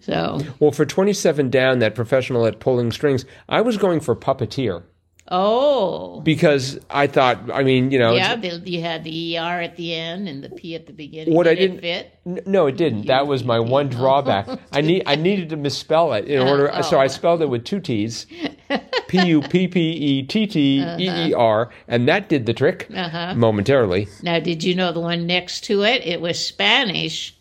So, 0.00 0.40
Well, 0.58 0.72
for 0.72 0.86
27 0.86 1.50
down, 1.50 1.78
that 1.80 1.94
professional 1.94 2.46
at 2.46 2.58
pulling 2.58 2.90
strings, 2.90 3.26
I 3.50 3.60
was 3.60 3.76
going 3.76 4.00
for 4.00 4.16
puppeteer 4.16 4.82
oh. 5.28 6.20
because 6.20 6.78
I 6.90 7.06
thought, 7.06 7.50
I 7.52 7.62
mean, 7.62 7.90
you 7.90 7.98
know, 7.98 8.14
Yeah, 8.14 8.36
the, 8.36 8.58
you 8.64 8.80
had 8.80 9.04
the 9.04 9.38
ER 9.38 9.60
at 9.60 9.76
the 9.76 9.94
end 9.94 10.28
and 10.28 10.42
the 10.44 10.50
P 10.50 10.74
at 10.74 10.86
the 10.86 10.92
beginning. 10.92 11.34
What 11.34 11.46
I 11.48 11.54
didn't- 11.54 11.80
fit. 11.80 12.12
N- 12.26 12.40
No, 12.46 12.66
it 12.66 12.76
didn't. 12.76 13.06
That 13.06 13.26
was 13.26 13.44
my 13.44 13.58
one 13.60 13.88
drawback. 13.88 14.48
I 14.72 14.80
need 14.80 15.02
I 15.06 15.14
needed 15.16 15.48
to 15.50 15.56
misspell 15.56 16.12
it 16.12 16.24
in 16.26 16.46
order, 16.46 16.70
so 16.82 16.98
I 16.98 17.06
spelled 17.06 17.42
it 17.42 17.48
with 17.48 17.64
two 17.64 17.80
T's, 17.80 18.26
P 19.08 19.26
U 19.26 19.40
P 19.42 19.68
P 19.68 19.80
E 19.80 20.22
T 20.24 20.46
T 20.46 20.80
E 20.98 21.28
E 21.28 21.34
R, 21.34 21.70
and 21.86 22.08
that 22.08 22.28
did 22.28 22.46
the 22.46 22.54
trick 22.54 22.88
momentarily. 22.90 24.08
Now, 24.22 24.40
did 24.40 24.64
you 24.64 24.74
know 24.74 24.92
the 24.92 25.00
one 25.00 25.26
next 25.26 25.62
to 25.64 25.82
it? 25.84 26.04
It 26.04 26.20
was 26.20 26.44
Spanish. 26.44 27.34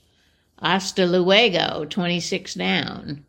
Hasta 0.61 1.05
luego, 1.05 1.85
26 1.85 2.53
down. 2.55 3.25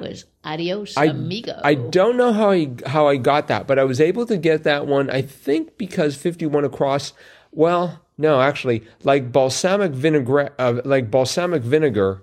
Was 0.00 0.24
adios, 0.44 0.96
amigo. 0.96 1.60
I 1.62 1.74
don't 1.74 2.16
know 2.16 2.32
how 2.32 2.50
I 2.50 2.70
how 2.86 3.06
I 3.06 3.16
got 3.16 3.48
that, 3.48 3.66
but 3.66 3.78
I 3.78 3.84
was 3.84 4.00
able 4.00 4.26
to 4.26 4.36
get 4.36 4.62
that 4.64 4.86
one. 4.86 5.10
I 5.10 5.22
think 5.22 5.76
because 5.78 6.16
fifty 6.16 6.46
one 6.46 6.64
across. 6.64 7.12
Well, 7.52 8.00
no, 8.16 8.40
actually, 8.40 8.84
like 9.02 9.32
balsamic 9.32 9.92
vinegar, 9.92 10.50
uh, 10.58 10.80
like 10.84 11.10
balsamic 11.10 11.62
vinegar. 11.62 12.22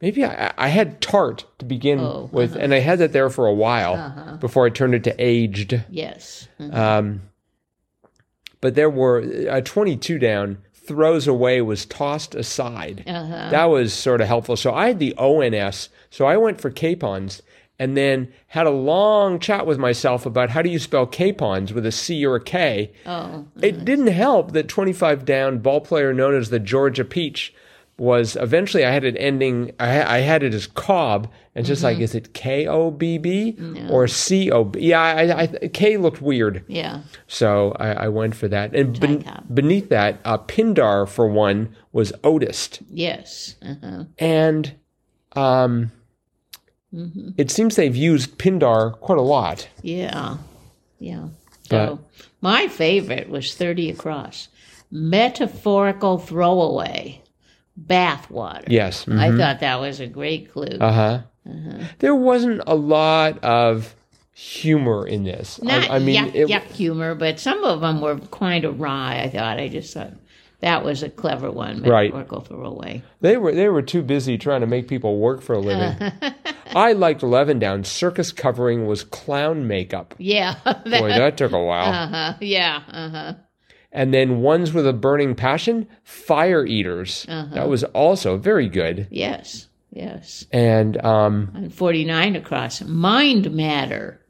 Maybe 0.00 0.24
I, 0.24 0.52
I 0.58 0.68
had 0.68 1.00
tart 1.00 1.46
to 1.58 1.64
begin 1.64 2.00
Oh, 2.00 2.28
with, 2.30 2.54
and 2.54 2.74
I 2.74 2.80
had 2.80 2.98
that 2.98 3.12
there 3.12 3.30
for 3.30 3.46
a 3.46 3.54
while 3.54 4.36
before 4.40 4.66
I 4.66 4.70
turned 4.70 4.94
it 4.94 5.04
to 5.04 5.14
aged. 5.18 5.82
yes. 5.88 6.48
Um, 6.60 7.22
but 8.60 8.74
there 8.74 8.90
were 8.90 9.18
a 9.48 9.62
22 9.62 10.18
down 10.18 10.58
throws 10.86 11.26
away 11.26 11.60
was 11.60 11.84
tossed 11.86 12.34
aside. 12.34 13.04
Uh-huh. 13.06 13.50
That 13.50 13.66
was 13.66 13.92
sort 13.92 14.20
of 14.20 14.28
helpful. 14.28 14.56
So 14.56 14.72
I 14.72 14.88
had 14.88 14.98
the 14.98 15.14
ONS. 15.16 15.88
So 16.10 16.26
I 16.26 16.36
went 16.36 16.60
for 16.60 16.70
capons 16.70 17.42
and 17.78 17.96
then 17.96 18.32
had 18.48 18.66
a 18.66 18.70
long 18.70 19.38
chat 19.38 19.66
with 19.66 19.78
myself 19.78 20.24
about 20.24 20.50
how 20.50 20.62
do 20.62 20.70
you 20.70 20.78
spell 20.78 21.06
capons 21.06 21.72
with 21.72 21.84
a 21.84 21.92
C 21.92 22.24
or 22.24 22.36
a 22.36 22.42
K. 22.42 22.92
Oh, 23.04 23.46
It 23.60 23.84
didn't 23.84 24.06
help 24.06 24.52
that 24.52 24.68
25 24.68 25.24
down 25.24 25.58
ball 25.58 25.80
player 25.80 26.14
known 26.14 26.34
as 26.34 26.48
the 26.50 26.58
Georgia 26.58 27.04
Peach 27.04 27.54
was 27.98 28.36
eventually 28.36 28.84
I 28.84 28.90
had 28.90 29.04
it 29.04 29.16
ending 29.18 29.72
I, 29.80 30.16
I 30.16 30.18
had 30.18 30.42
it 30.42 30.52
as 30.52 30.66
Cobb 30.66 31.30
and 31.54 31.64
just 31.64 31.82
like 31.82 31.98
is 31.98 32.14
it 32.14 32.34
K 32.34 32.66
O 32.66 32.90
B 32.90 33.16
B 33.16 33.56
or 33.88 34.06
C 34.06 34.50
O 34.50 34.64
B 34.64 34.80
yeah 34.80 35.00
I, 35.00 35.40
I, 35.42 35.46
K 35.46 35.96
looked 35.96 36.20
weird 36.20 36.62
yeah. 36.68 37.02
so 37.26 37.72
I, 37.80 37.92
I 38.04 38.08
went 38.08 38.34
for 38.36 38.48
that 38.48 38.74
and 38.74 39.00
ben- 39.00 39.24
beneath 39.52 39.88
that 39.88 40.20
uh, 40.26 40.36
Pindar 40.36 41.08
for 41.08 41.26
one 41.26 41.74
was 41.92 42.12
odist 42.22 42.82
Yes. 42.90 43.54
Uh-huh. 43.62 44.04
and 44.18 44.74
um, 45.34 45.92
Mm-hmm. 46.94 47.30
it 47.36 47.50
seems 47.50 47.76
they've 47.76 47.96
used 47.96 48.38
Pindar 48.38 48.98
quite 49.00 49.18
a 49.18 49.22
lot 49.22 49.68
Yeah. 49.82 50.36
Yeah. 50.98 51.28
But- 51.68 51.88
So 51.88 52.00
my 52.40 52.68
favorite 52.68 53.28
was 53.28 53.54
30 53.54 53.90
across. 53.90 54.48
Metaphorical 54.90 56.18
throwaway. 56.18 57.22
Bath 57.76 58.30
water. 58.30 58.64
yes 58.68 59.04
mhm. 59.04 59.18
I 59.18 59.36
thought 59.36 59.60
that 59.60 59.80
was 59.80 60.00
a 60.00 60.06
great 60.06 60.50
clue. 60.52 60.78
Uh 60.80 60.92
huh. 60.92 61.18
There 62.00 62.14
wasn't 62.14 62.62
a 62.66 62.74
lot 62.74 63.38
of 63.44 63.94
humor 64.34 65.06
in 65.06 65.24
this. 65.24 65.62
Not 65.62 65.88
I, 65.90 65.96
I 65.96 65.98
mean, 66.00 66.24
yuck, 66.24 66.34
it, 66.34 66.48
yuck 66.48 66.64
humor, 66.64 67.14
but 67.14 67.38
some 67.38 67.62
of 67.64 67.80
them 67.80 68.00
were 68.00 68.18
kind 68.18 68.64
of 68.64 68.80
wry, 68.80 69.20
I 69.22 69.30
thought. 69.30 69.58
I 69.58 69.68
just 69.68 69.94
thought 69.94 70.12
that 70.60 70.84
was 70.84 71.02
a 71.02 71.08
clever 71.08 71.50
one. 71.50 71.82
Right. 71.82 72.12
Metaphorical 72.12 72.40
throwaway. 72.40 73.02
they 73.20 73.36
were 73.36 73.52
they 73.52 73.68
were 73.68 73.82
too 73.82 74.02
busy 74.02 74.38
trying 74.38 74.62
to 74.62 74.66
make 74.66 74.88
people 74.88 75.18
work 75.18 75.40
for 75.42 75.54
a 75.54 75.58
living. 75.60 76.12
I 76.74 76.92
liked 76.92 77.22
Eleven 77.22 77.58
Down. 77.58 77.84
Circus 77.84 78.32
covering 78.32 78.86
was 78.86 79.04
clown 79.04 79.66
makeup. 79.68 80.14
Yeah. 80.18 80.56
Boy, 80.64 81.08
that 81.10 81.36
took 81.36 81.52
a 81.52 81.62
while. 81.62 81.92
uh-huh. 81.92 82.34
Yeah. 82.40 82.82
Uh-huh. 82.90 83.34
And 83.96 84.12
then 84.14 84.42
ones 84.42 84.72
with 84.74 84.86
a 84.86 84.92
burning 84.92 85.34
passion, 85.34 85.88
fire 86.04 86.64
eaters. 86.66 87.24
That 87.28 87.68
was 87.68 87.82
also 87.84 88.36
very 88.36 88.68
good. 88.68 89.08
Yes. 89.10 89.66
Yes. 89.90 90.44
And 90.52 91.02
um, 91.02 91.50
And 91.54 91.74
49 91.74 92.36
across. 92.36 92.82
Mind 92.82 93.50
matter. 93.52 94.20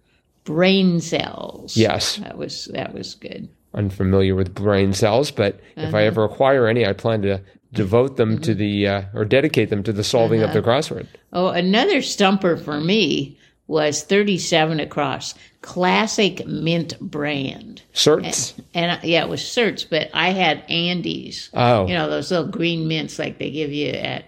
Brain 0.45 1.01
cells. 1.01 1.77
yes, 1.77 2.17
That 2.19 2.39
was 2.39 2.67
that 2.73 2.95
was 2.95 3.17
good. 3.17 3.49
unfamiliar 3.75 4.37
with 4.37 4.55
brain 4.55 4.93
cells, 4.93 5.33
but 5.33 5.59
if 5.77 5.93
I 5.93 6.05
ever 6.05 6.23
acquire 6.25 6.69
any, 6.69 6.87
I 6.87 6.93
plan 6.93 7.23
to 7.23 7.43
devote 7.73 8.17
them 8.17 8.39
to 8.43 8.55
the 8.55 8.87
uh, 8.87 9.03
or 9.13 9.25
dedicate 9.25 9.71
them 9.71 9.83
to 9.83 9.93
the 9.93 10.05
solving 10.05 10.43
of 10.43 10.53
the 10.53 10.63
crossword. 10.63 11.09
Oh, 11.33 11.49
another 11.49 12.01
stumper 12.01 12.57
for 12.57 12.81
me 12.81 13.37
was 13.67 14.05
37 14.05 14.79
across. 14.79 15.35
Classic 15.63 16.47
mint 16.47 16.99
brand. 17.01 17.76
Certs. 17.97 18.53
And 18.75 18.93
I- 18.93 19.01
yeah, 19.05 19.25
it 19.25 19.29
was 19.31 19.41
certs, 19.41 19.87
but 19.89 20.11
I 20.13 20.31
had 20.31 20.63
Andes. 20.69 21.49
Oh. 21.55 21.87
You 21.87 21.95
know, 21.95 22.11
those 22.11 22.31
little 22.31 22.47
green 22.47 22.87
mints 22.87 23.19
like 23.19 23.39
they 23.39 23.51
give 23.51 23.73
you 23.73 23.89
at, 23.89 24.27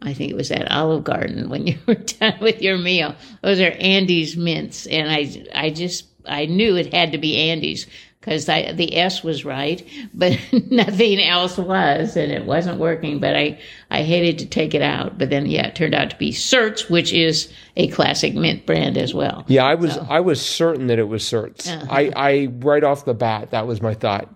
I 0.00 0.14
think 0.14 0.32
it 0.32 0.36
was 0.36 0.50
at 0.50 0.70
Olive 0.72 1.04
Garden 1.04 1.50
when 1.50 1.66
you 1.68 1.78
were 1.86 1.94
done 1.94 2.38
with 2.40 2.62
your 2.62 2.78
meal. 2.78 3.14
Those 3.42 3.60
are 3.60 3.70
Andes 3.78 4.36
mints. 4.36 4.86
And 4.86 5.10
I, 5.10 5.44
I 5.54 5.70
just, 5.70 6.06
I 6.24 6.46
knew 6.46 6.74
it 6.76 6.92
had 6.94 7.12
to 7.12 7.18
be 7.18 7.36
Andes 7.50 7.86
because 8.22 8.46
the 8.46 8.96
S 8.96 9.24
was 9.24 9.44
right, 9.44 9.86
but 10.14 10.38
nothing 10.70 11.20
else 11.20 11.58
was, 11.58 12.16
and 12.16 12.30
it 12.30 12.46
wasn't 12.46 12.78
working. 12.78 13.18
But 13.18 13.34
I, 13.36 13.58
I 13.90 14.04
hated 14.04 14.38
to 14.38 14.46
take 14.46 14.74
it 14.74 14.80
out. 14.80 15.18
But 15.18 15.28
then, 15.28 15.44
yeah, 15.46 15.66
it 15.66 15.74
turned 15.74 15.92
out 15.92 16.08
to 16.10 16.16
be 16.16 16.30
Certs, 16.30 16.88
which 16.88 17.12
is 17.12 17.52
a 17.76 17.88
classic 17.88 18.34
mint 18.34 18.64
brand 18.64 18.96
as 18.96 19.12
well. 19.12 19.44
Yeah, 19.48 19.64
I 19.64 19.74
was 19.74 19.98
I 19.98 20.20
was 20.20 20.40
certain 20.40 20.86
that 20.86 21.00
it 21.00 21.08
was 21.08 21.24
certs. 21.24 21.68
Uh-huh. 21.68 21.86
I, 21.90 22.12
I 22.14 22.46
right 22.60 22.84
off 22.84 23.04
the 23.04 23.12
bat 23.14 23.50
that 23.50 23.66
was 23.66 23.82
my 23.82 23.92
thought, 23.94 24.28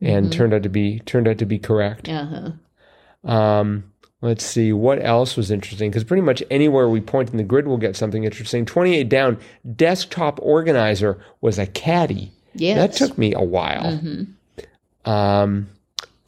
and 0.00 0.26
Mm-hmm. 0.26 0.30
turned 0.30 0.54
out 0.54 0.62
to 0.62 0.68
be 0.68 1.00
turned 1.00 1.26
out 1.28 1.38
to 1.38 1.46
be 1.46 1.58
correct. 1.58 2.08
Uh-huh. 2.08 2.52
Um, 3.30 3.84
let's 4.22 4.44
see 4.44 4.72
what 4.72 5.04
else 5.04 5.36
was 5.36 5.50
interesting 5.50 5.90
because 5.90 6.04
pretty 6.04 6.22
much 6.22 6.42
anywhere 6.50 6.88
we 6.88 7.00
point 7.00 7.30
in 7.30 7.36
the 7.38 7.42
grid, 7.42 7.66
we'll 7.66 7.76
get 7.76 7.96
something 7.96 8.24
interesting. 8.24 8.64
Twenty 8.64 8.94
eight 8.94 9.08
down, 9.08 9.38
desktop 9.76 10.38
organizer 10.42 11.20
was 11.40 11.58
a 11.58 11.66
caddy. 11.66 12.32
Yes. 12.54 12.76
That 12.76 12.92
took 13.06 13.16
me 13.18 13.34
a 13.34 13.42
while. 13.44 14.00
Um, 15.04 15.68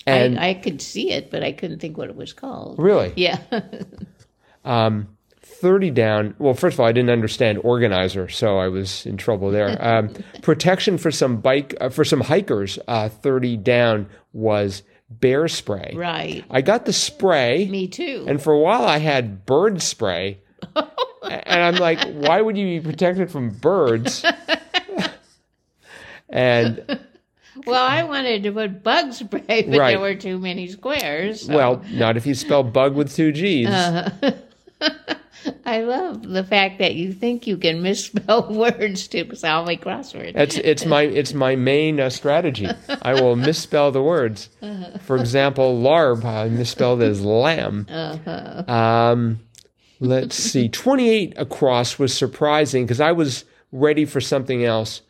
and 0.07 0.39
I, 0.39 0.51
I 0.51 0.55
could 0.55 0.81
see 0.83 1.11
it, 1.13 1.31
but 1.31 1.43
I 1.43 1.53
couldn't 1.53 1.79
think 1.81 1.97
what 1.97 2.09
it 2.09 2.17
was 2.17 2.33
called. 2.33 2.79
really, 2.79 3.13
Yeah. 3.17 3.39
um, 4.65 5.09
30 5.43 5.91
down. 5.91 6.35
Well, 6.39 6.55
first 6.55 6.75
of 6.75 6.81
all, 6.81 6.87
I 6.87 6.93
didn't 6.93 7.11
understand 7.11 7.59
organizer, 7.63 8.29
so 8.29 8.59
I 8.59 8.69
was 8.69 9.07
in 9.07 9.17
trouble 9.17 9.51
there. 9.51 9.77
Um, 9.83 10.15
protection 10.43 10.99
for 10.99 11.11
some 11.11 11.37
bike, 11.41 11.75
uh, 11.81 11.89
for 11.89 12.05
some 12.05 12.21
hikers, 12.21 12.79
uh, 12.89 13.09
30 13.09 13.57
down 13.59 14.09
was 14.33 14.83
bear 15.11 15.47
spray. 15.49 15.93
right. 15.95 16.45
I 16.51 16.63
got 16.63 16.87
the 16.87 16.93
spray, 16.93 17.69
Me 17.71 17.87
too. 17.87 18.25
and 18.29 18.43
for 18.43 18.53
a 18.53 18.59
while 18.59 18.85
I 18.87 18.99
had 18.99 19.45
bird 19.47 19.83
spray. 19.83 20.39
and 20.77 20.87
I'm 21.63 21.77
like, 21.77 22.03
why 22.15 22.41
would 22.41 22.57
you 22.57 22.81
be 22.81 22.85
protected 22.85 23.31
from 23.31 23.51
birds? 23.51 24.25
And 26.33 26.83
well, 27.67 27.85
I 27.85 28.03
wanted 28.05 28.43
to 28.45 28.53
put 28.53 28.83
bug 28.83 29.13
spray, 29.13 29.41
but 29.47 29.79
Right. 29.79 29.91
there 29.91 30.01
were 30.01 30.15
too 30.15 30.39
many 30.39 30.67
squares. 30.69 31.43
so- 31.47 31.55
well, 31.57 31.83
not 31.93 32.17
if 32.17 32.27
you 32.27 32.35
spell 32.35 32.63
bug 32.63 32.95
with 32.95 33.15
two 33.15 33.33
G's. 33.33 33.69
I 35.67 35.81
love 35.83 36.23
the 36.23 36.45
fact 36.45 36.79
that 36.79 36.95
you 36.95 37.13
think 37.13 37.47
you 37.49 37.57
can 37.57 37.83
misspell 37.83 38.49
words 38.53 39.09
to 39.09 39.35
solve 39.35 39.69
a 39.69 39.77
crossword. 39.77 40.37
It's 40.37 40.57
it's 40.59 40.87
my 40.87 41.03
it's 41.03 41.35
my 41.35 41.57
main 41.57 41.99
uh, 41.99 42.11
strategy. 42.11 42.69
I 43.03 43.15
will 43.21 43.35
misspell 43.35 43.91
the 43.91 44.03
words. 44.03 44.49
For 45.01 45.17
example, 45.17 45.81
larb 45.83 46.25
I 46.25 46.49
misspelled 46.49 47.03
as 47.03 47.23
lamb. 47.25 47.87
Um, 48.69 49.41
let's 49.99 50.37
see, 50.37 50.69
twenty 50.69 51.09
eight 51.11 51.35
across 51.37 51.99
was 51.99 52.15
surprising 52.15 52.85
because 52.85 53.01
I 53.01 53.11
was 53.13 53.45
ready 53.73 54.05
for 54.05 54.21
something 54.21 54.65
else. 54.65 55.03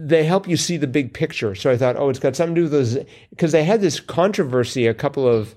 They 0.00 0.24
help 0.24 0.46
you 0.46 0.56
see 0.56 0.76
the 0.76 0.86
big 0.86 1.12
picture, 1.12 1.54
so 1.54 1.70
I 1.70 1.76
thought, 1.76 1.96
oh, 1.96 2.08
it's 2.08 2.18
got 2.18 2.36
something 2.36 2.54
to 2.54 2.60
do 2.60 2.64
with 2.64 2.72
those 2.72 2.98
because 3.30 3.52
they 3.52 3.64
had 3.64 3.80
this 3.80 3.98
controversy 3.98 4.86
a 4.86 4.94
couple 4.94 5.26
of 5.26 5.56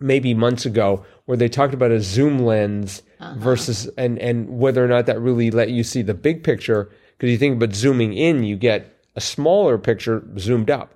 maybe 0.00 0.34
months 0.34 0.66
ago 0.66 1.04
where 1.26 1.36
they 1.36 1.48
talked 1.48 1.74
about 1.74 1.92
a 1.92 2.00
zoom 2.00 2.40
lens 2.40 3.02
versus 3.36 3.86
and 3.96 4.18
and 4.18 4.58
whether 4.58 4.84
or 4.84 4.88
not 4.88 5.06
that 5.06 5.20
really 5.20 5.50
let 5.52 5.70
you 5.70 5.84
see 5.84 6.02
the 6.02 6.14
big 6.14 6.42
picture. 6.42 6.90
Because 7.16 7.30
you 7.30 7.38
think 7.38 7.62
about 7.62 7.74
zooming 7.76 8.14
in 8.14 8.42
you 8.42 8.56
get 8.56 8.98
a 9.14 9.20
smaller 9.20 9.78
picture 9.78 10.24
zoomed 10.38 10.70
up. 10.70 10.92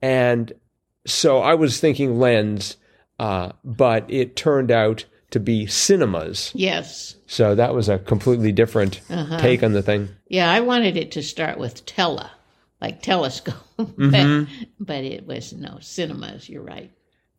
And 0.00 0.52
so 1.06 1.40
i 1.40 1.54
was 1.54 1.80
thinking 1.80 2.18
lens 2.18 2.76
uh, 3.18 3.52
but 3.62 4.04
it 4.10 4.34
turned 4.34 4.70
out 4.70 5.04
to 5.34 5.40
be 5.40 5.66
cinemas 5.66 6.50
yes. 6.54 7.16
so 7.26 7.54
that 7.54 7.74
was 7.74 7.88
a 7.88 7.98
completely 7.98 8.50
different 8.52 9.00
take 9.38 9.62
on 9.62 9.72
the 9.72 9.82
thing 9.82 10.08
Yeah, 10.28 10.50
I 10.50 10.60
wanted 10.60 10.96
it 10.96 11.10
to 11.12 11.22
start 11.22 11.58
with 11.58 11.84
tele, 11.86 12.30
like 12.80 13.02
telescope, 13.02 13.54
Mm-hmm. 13.78 14.44
but, 14.78 14.86
but 14.86 15.04
it 15.04 15.26
was 15.26 15.52
no 15.52 15.78
cinemas. 15.80 16.48
You're 16.48 16.62
right. 16.62 16.90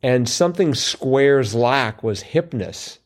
and 0.03 0.27
something 0.29 0.75
squares 0.75 1.55
lack 1.55 2.03
was 2.03 2.21
hipness. 2.23 2.97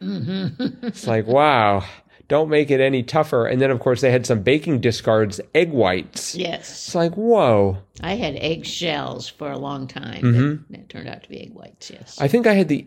It's 0.00 1.06
like, 1.06 1.26
wow, 1.26 1.84
don't 2.28 2.48
make 2.48 2.70
it 2.70 2.80
any 2.80 3.02
tougher. 3.02 3.46
And 3.46 3.60
then, 3.60 3.70
of 3.70 3.80
course, 3.80 4.00
they 4.00 4.10
had 4.10 4.26
some 4.26 4.42
baking 4.42 4.80
discards, 4.80 5.40
egg 5.54 5.72
whites. 5.72 6.34
Yes, 6.34 6.70
It's 6.70 6.94
like, 6.94 7.14
whoa. 7.14 7.78
I 8.02 8.14
had 8.14 8.36
eggshells 8.36 9.28
for 9.28 9.50
a 9.50 9.58
long 9.58 9.86
time. 9.88 10.22
Mm-hmm. 10.22 10.82
turned 10.88 11.08
out 11.08 11.22
to 11.22 11.28
be 11.28 11.40
egg 11.42 11.54
whites. 11.54 11.90
Yes. 11.90 12.18
I 12.20 12.28
think 12.28 12.46
I 12.46 12.54
had 12.54 12.68
the, 12.68 12.86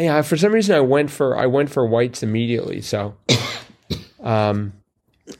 yeah. 0.00 0.22
For 0.22 0.36
some 0.36 0.52
reason, 0.52 0.74
I 0.74 0.80
went 0.80 1.10
for 1.10 1.36
I 1.36 1.46
went 1.46 1.70
for 1.70 1.86
whites 1.86 2.22
immediately. 2.22 2.80
So, 2.80 3.14
um, 4.22 4.72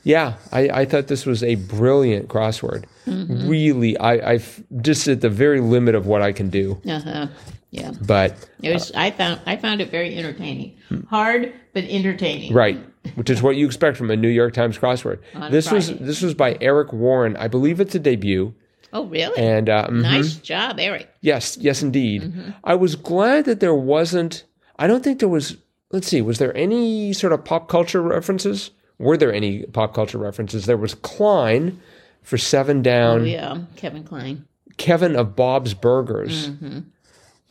yeah, 0.03 0.35
I, 0.51 0.69
I 0.69 0.85
thought 0.85 1.07
this 1.07 1.25
was 1.25 1.43
a 1.43 1.55
brilliant 1.55 2.27
crossword. 2.29 2.85
Really, 3.05 3.97
I, 3.97 4.31
I've 4.33 4.63
just 4.81 5.07
at 5.07 5.21
the 5.21 5.29
very 5.29 5.59
limit 5.59 5.95
of 5.95 6.07
what 6.07 6.21
I 6.21 6.31
can 6.31 6.49
do. 6.49 6.81
Uh 6.87 6.99
huh. 6.99 7.27
Yeah. 7.71 7.91
But 8.05 8.35
It 8.61 8.73
was. 8.73 8.91
I 8.93 9.11
found. 9.11 9.39
I 9.45 9.55
found 9.55 9.81
it 9.81 9.89
very 9.89 10.17
entertaining. 10.17 10.77
Hard, 11.09 11.53
but 11.73 11.85
entertaining. 11.85 12.53
Right, 12.53 12.77
which 13.15 13.29
is 13.29 13.41
what 13.41 13.55
you 13.55 13.65
expect 13.65 13.97
from 13.97 14.11
a 14.11 14.15
New 14.17 14.29
York 14.29 14.53
Times 14.53 14.77
crossword. 14.77 15.19
On 15.35 15.51
this 15.51 15.71
was 15.71 15.87
this 15.97 16.21
was 16.21 16.33
by 16.33 16.57
Eric 16.59 16.91
Warren. 16.91 17.37
I 17.37 17.47
believe 17.47 17.79
it's 17.79 17.95
a 17.95 17.99
debut. 17.99 18.53
Oh, 18.93 19.05
really? 19.05 19.37
And 19.37 19.69
uh, 19.69 19.87
mhm. 19.87 20.01
nice 20.01 20.35
job, 20.35 20.77
Eric. 20.77 21.07
yes, 21.21 21.57
yes, 21.61 21.81
indeed. 21.81 22.53
I 22.63 22.75
was 22.75 22.95
glad 22.95 23.45
that 23.45 23.61
there 23.61 23.73
wasn't. 23.75 24.43
I 24.81 24.87
don't 24.87 25.03
think 25.03 25.19
there 25.19 25.29
was. 25.29 25.57
Let's 25.91 26.07
see. 26.07 26.21
Was 26.21 26.39
there 26.39 26.55
any 26.55 27.13
sort 27.13 27.33
of 27.33 27.43
pop 27.43 27.67
culture 27.67 28.01
references? 28.01 28.71
Were 28.97 29.17
there 29.17 29.33
any 29.33 29.63
pop 29.63 29.93
culture 29.93 30.17
references? 30.17 30.65
There 30.65 30.77
was 30.77 30.95
Kline, 30.95 31.81
for 32.21 32.37
Seven 32.37 32.81
Down. 32.81 33.21
Oh 33.21 33.25
yeah, 33.25 33.57
Kevin 33.75 34.03
Kline. 34.03 34.45
Kevin 34.77 35.15
of 35.15 35.35
Bob's 35.35 35.73
Burgers. 35.73 36.49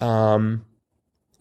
Um, 0.00 0.64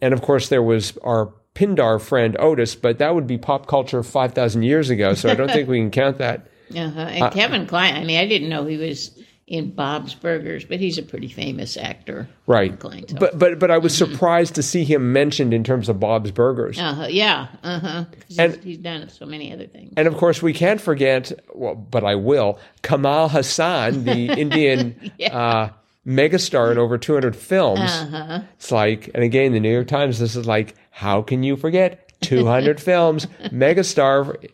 and 0.00 0.14
of 0.14 0.22
course, 0.22 0.48
there 0.48 0.62
was 0.62 0.96
our 0.98 1.32
Pindar 1.54 2.00
friend 2.00 2.36
odist, 2.38 2.80
but 2.80 2.98
that 2.98 3.14
would 3.14 3.26
be 3.26 3.38
pop 3.38 3.66
culture 3.66 4.02
5,000 4.02 4.62
years 4.62 4.90
ago, 4.90 5.14
so 5.14 5.28
I 5.28 5.34
don't 5.34 5.50
think 5.50 5.68
we 5.68 5.78
can 5.78 5.90
count 5.90 6.18
that. 6.18 6.46
Uh-huh. 6.70 7.00
And 7.00 7.34
Kevin 7.34 7.66
Kline. 7.66 7.96
I 7.96 8.04
mean, 8.04 8.20
I 8.20 8.28
didn't 8.28 8.48
know 8.48 8.64
he 8.64 8.76
was 8.76 9.18
in 9.50 9.68
Bob's 9.68 10.14
Burgers, 10.14 10.64
but 10.64 10.78
he's 10.78 10.96
a 10.96 11.02
pretty 11.02 11.26
famous 11.26 11.76
actor. 11.76 12.28
Right. 12.46 12.78
But, 13.18 13.36
but, 13.36 13.58
but 13.58 13.68
I 13.70 13.78
was 13.78 13.92
surprised 13.94 14.54
to 14.54 14.62
see 14.62 14.84
him 14.84 15.12
mentioned 15.12 15.52
in 15.52 15.64
terms 15.64 15.88
of 15.88 15.98
Bob's 15.98 16.30
Burgers. 16.30 16.78
Uh-huh. 16.78 17.08
Yeah. 17.10 17.48
Uh-huh. 17.64 18.04
And- 18.38 18.54
he's, 18.54 18.64
he's 18.64 18.78
done 18.78 19.08
so 19.08 19.26
many 19.26 19.52
other 19.52 19.66
things. 19.66 19.92
And 19.96 20.06
of 20.06 20.16
course, 20.16 20.40
we 20.40 20.52
can't 20.52 20.80
forget, 20.80 21.32
well, 21.52 21.74
but 21.74 22.04
I 22.04 22.14
will, 22.14 22.60
Kamal 22.82 23.28
Haasan, 23.28 24.04
the 24.04 24.28
Indian 24.40 25.10
uh, 25.32 25.70
megastar 26.06 26.70
in 26.70 26.78
over 26.78 26.96
200 26.96 27.34
films. 27.34 27.80
Uh-huh. 27.90 28.42
It's 28.54 28.70
like, 28.70 29.10
and 29.14 29.24
again, 29.24 29.52
the 29.52 29.58
New 29.58 29.72
York 29.72 29.88
Times, 29.88 30.20
this 30.20 30.36
is 30.36 30.46
like, 30.46 30.76
how 30.92 31.22
can 31.22 31.42
you 31.42 31.56
forget 31.56 32.12
200 32.20 32.80
films, 32.80 33.26
megastar? 33.46 34.48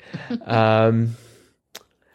Um, 0.46 1.16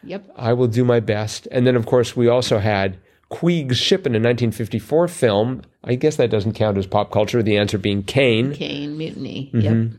Yep. 0.04 0.30
I 0.36 0.52
will 0.52 0.66
do 0.68 0.84
my 0.84 1.00
best. 1.00 1.46
And 1.50 1.66
then, 1.66 1.76
of 1.76 1.86
course, 1.86 2.16
we 2.16 2.28
also 2.28 2.58
had 2.58 2.98
Queeg's 3.28 3.78
Ship 3.78 4.00
in 4.06 4.12
a 4.12 4.18
1954 4.18 5.08
film. 5.08 5.62
I 5.84 5.94
guess 5.94 6.16
that 6.16 6.30
doesn't 6.30 6.52
count 6.54 6.76
as 6.78 6.86
pop 6.86 7.10
culture, 7.12 7.42
the 7.42 7.56
answer 7.56 7.78
being 7.78 8.02
Caine. 8.02 8.52
Caine 8.54 8.96
Mutiny. 8.98 9.50
Mm-hmm. 9.54 9.94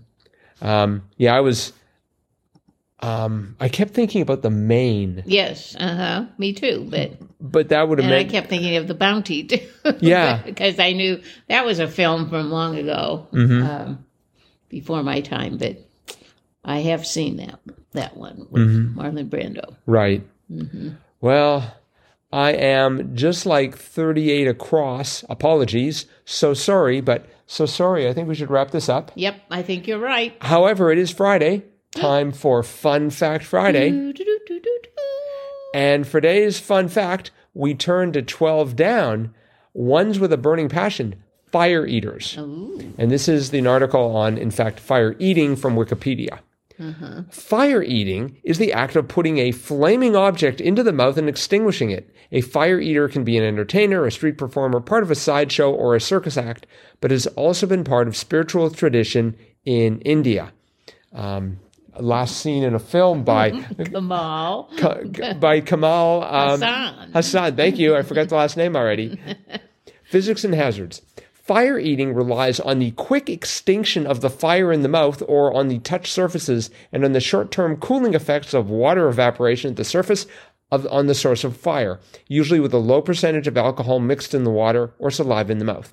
Yep. 0.62 0.68
Um, 0.70 1.04
yeah, 1.18 1.36
I 1.36 1.40
was. 1.42 1.74
Um, 3.00 3.58
I 3.60 3.68
kept 3.68 3.94
thinking 3.94 4.22
about 4.22 4.44
the 4.44 4.50
Maine, 4.50 5.24
Yes. 5.26 5.76
Uh-huh. 5.78 6.26
Me 6.38 6.54
too. 6.54 6.88
But 6.90 7.18
but 7.42 7.68
that 7.70 7.90
would 7.90 7.98
have 8.00 8.06
and 8.10 8.16
I 8.16 8.24
kept 8.24 8.48
thinking 8.48 8.78
of 8.78 8.88
the 8.88 8.94
Bounty 8.94 9.44
too. 9.44 9.60
Yeah. 10.00 10.42
because 10.42 10.80
I 10.80 10.94
knew 10.94 11.22
that 11.50 11.66
was 11.66 11.80
a 11.80 11.88
film 11.88 12.30
from 12.30 12.50
long 12.50 12.78
ago, 12.78 13.28
Mm-hmm. 13.34 13.70
um, 13.70 14.06
before 14.70 15.04
my 15.04 15.20
time. 15.20 15.58
But 15.58 15.80
I 16.65 16.79
have 16.82 17.05
seen 17.05 17.38
that 17.38 17.60
that 17.91 18.15
one 18.17 18.48
with 18.50 18.63
Mm-hmm. 18.63 19.00
Marlon 19.00 19.29
Brando. 19.29 19.75
right. 19.86 20.24
Mm-hmm. 20.51 20.89
Well, 21.22 21.75
I 22.32 22.51
am 22.53 23.15
just 23.15 23.46
like 23.46 23.77
38 23.77 24.48
across. 24.48 25.24
Apologies. 25.29 26.05
So 26.25 26.53
sorry, 26.53 27.00
but 27.01 27.25
so 27.48 27.65
sorry. 27.65 28.08
I 28.10 28.13
think 28.13 28.27
we 28.27 28.36
should 28.36 28.50
wrap 28.50 28.72
this 28.72 28.89
up. 28.89 29.12
Yep. 29.15 29.41
I 29.51 29.62
think 29.62 29.88
you're 29.88 30.00
right. 30.00 30.36
However, 30.41 30.91
it 30.91 30.98
is 30.98 31.12
Friday. 31.12 31.63
Time 31.91 32.32
for 32.32 32.63
Fun 32.63 33.10
Fact 33.12 33.43
Friday. 33.46 34.13
And 35.75 36.08
for 36.08 36.22
today's 36.22 36.60
fun 36.60 36.88
fact, 36.88 37.32
we 37.53 37.74
turn 37.74 38.12
to 38.13 38.22
12 38.22 38.75
down, 38.75 39.34
ones 39.74 40.20
with 40.20 40.32
a 40.34 40.38
burning 40.38 40.70
passion, 40.70 41.15
fire 41.51 41.86
eaters. 41.86 42.36
Ooh. 42.38 42.93
And 42.98 43.10
this 43.12 43.27
is 43.27 43.50
the 43.51 43.65
article 43.67 44.15
on, 44.15 44.38
in 44.38 44.51
fact, 44.51 44.79
fire 44.79 45.15
eating 45.20 45.55
from 45.55 45.75
Wikipedia. 45.75 46.39
Fire 47.30 47.84
eating 47.84 48.38
is 48.44 48.58
the 48.58 48.74
act 48.74 48.96
of 48.96 49.08
putting 49.08 49.38
a 49.38 49.52
flaming 49.52 50.16
object 50.16 50.62
into 50.62 50.84
the 50.84 50.94
mouth 50.94 51.18
and 51.18 51.30
extinguishing 51.30 51.92
it. 51.92 52.10
A 52.32 52.42
fire 52.42 52.80
eater 52.80 53.08
can 53.08 53.24
be 53.24 53.38
an 53.38 53.44
entertainer, 53.44 54.06
a 54.06 54.12
street 54.12 54.38
performer, 54.38 54.80
part 54.80 55.04
of 55.04 55.12
a 55.12 55.16
sideshow, 55.16 55.72
or 55.72 55.96
a 55.96 56.02
circus 56.02 56.38
act, 56.38 56.66
but 57.00 57.12
has 57.12 57.28
also 57.28 57.68
been 57.68 57.84
part 57.84 58.08
of 58.08 58.18
spiritual 58.18 58.70
tradition 58.72 59.36
in 59.66 60.00
India. 60.02 60.52
Um, 61.13 61.60
last 62.00 62.38
seen 62.38 62.63
in 62.63 62.74
a 62.74 62.80
film 62.80 63.24
by 63.24 63.52
Kamal. 63.86 64.70
Ka- 64.78 65.34
by 65.40 65.62
Kamal 65.62 66.24
um, 66.24 66.62
Haasan. 66.62 67.12
Haasan. 67.12 67.56
Thank 67.56 67.78
you. 67.78 67.96
I 67.96 68.02
forgot 68.02 68.30
the 68.30 68.36
last 68.36 68.58
name 68.58 68.75
already. 68.75 69.20
Physics 70.04 70.44
and 70.44 70.54
hazards. 70.56 71.02
Fire 71.44 71.78
eating 71.78 72.14
relies 72.14 72.62
on 72.62 72.80
the 72.80 72.92
quick 72.92 73.30
extinction 73.30 74.08
of 74.08 74.22
the 74.22 74.30
fire 74.30 74.72
in 74.72 74.82
the 74.82 74.88
mouth 74.88 75.22
or 75.28 75.54
on 75.54 75.67
the 75.67 75.80
touch 75.80 76.10
surfaces 76.10 76.70
and 76.89 77.04
on 77.04 77.12
the 77.12 77.20
short 77.20 77.52
term 77.52 77.76
cooling 77.76 78.13
effects 78.13 78.54
of 78.54 78.70
water 78.70 79.10
evaporation 79.10 79.72
at 79.72 79.76
the 79.76 79.84
surface 79.84 80.26
of, 80.72 80.88
on 80.88 81.08
the 81.08 81.13
source 81.13 81.44
of 81.44 81.58
fire, 81.58 82.00
usually 82.30 82.62
with 82.62 82.74
a 82.74 82.78
low 82.78 83.02
percentage 83.02 83.46
of 83.46 83.58
alcohol 83.58 84.00
mixed 84.00 84.34
in 84.34 84.46
the 84.46 84.50
water 84.50 84.94
or 85.00 85.12
saliva 85.12 85.52
in 85.52 85.58
the 85.58 85.65
mouth. 85.65 85.91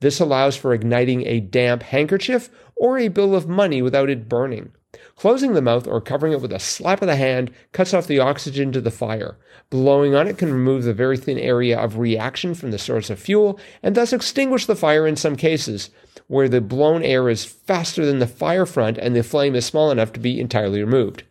This 0.00 0.18
allows 0.18 0.56
for 0.56 0.74
igniting 0.74 1.24
a 1.28 1.38
damp 1.38 1.84
handkerchief 1.84 2.50
or 2.74 2.98
a 2.98 3.06
bill 3.06 3.36
of 3.36 3.46
money 3.46 3.80
without 3.80 4.10
it 4.10 4.28
burning. 4.28 4.72
Closing 5.18 5.54
the 5.54 5.60
mouth 5.60 5.88
or 5.88 6.00
covering 6.00 6.32
it 6.32 6.40
with 6.40 6.52
a 6.52 6.60
slap 6.60 7.02
of 7.02 7.08
the 7.08 7.16
hand 7.16 7.50
cuts 7.72 7.92
off 7.92 8.06
the 8.06 8.20
oxygen 8.20 8.70
to 8.70 8.80
the 8.80 8.92
fire. 8.92 9.36
Blowing 9.68 10.14
on 10.14 10.28
it 10.28 10.38
can 10.38 10.52
remove 10.52 10.84
the 10.84 10.94
very 10.94 11.16
thin 11.16 11.40
area 11.40 11.76
of 11.76 11.98
reaction 11.98 12.54
from 12.54 12.70
the 12.70 12.78
source 12.78 13.10
of 13.10 13.18
fuel 13.18 13.58
and 13.82 13.96
thus 13.96 14.12
extinguish 14.12 14.66
the 14.66 14.76
fire 14.76 15.08
in 15.08 15.16
some 15.16 15.34
cases, 15.34 15.90
where 16.28 16.48
the 16.48 16.60
blown 16.60 17.02
air 17.02 17.28
is 17.28 17.44
faster 17.44 18.06
than 18.06 18.20
the 18.20 18.28
fire 18.28 18.64
front 18.64 18.96
and 18.96 19.16
the 19.16 19.24
flame 19.24 19.56
is 19.56 19.66
small 19.66 19.90
enough 19.90 20.12
to 20.12 20.20
be 20.20 20.38
entirely 20.38 20.80
removed. 20.80 21.24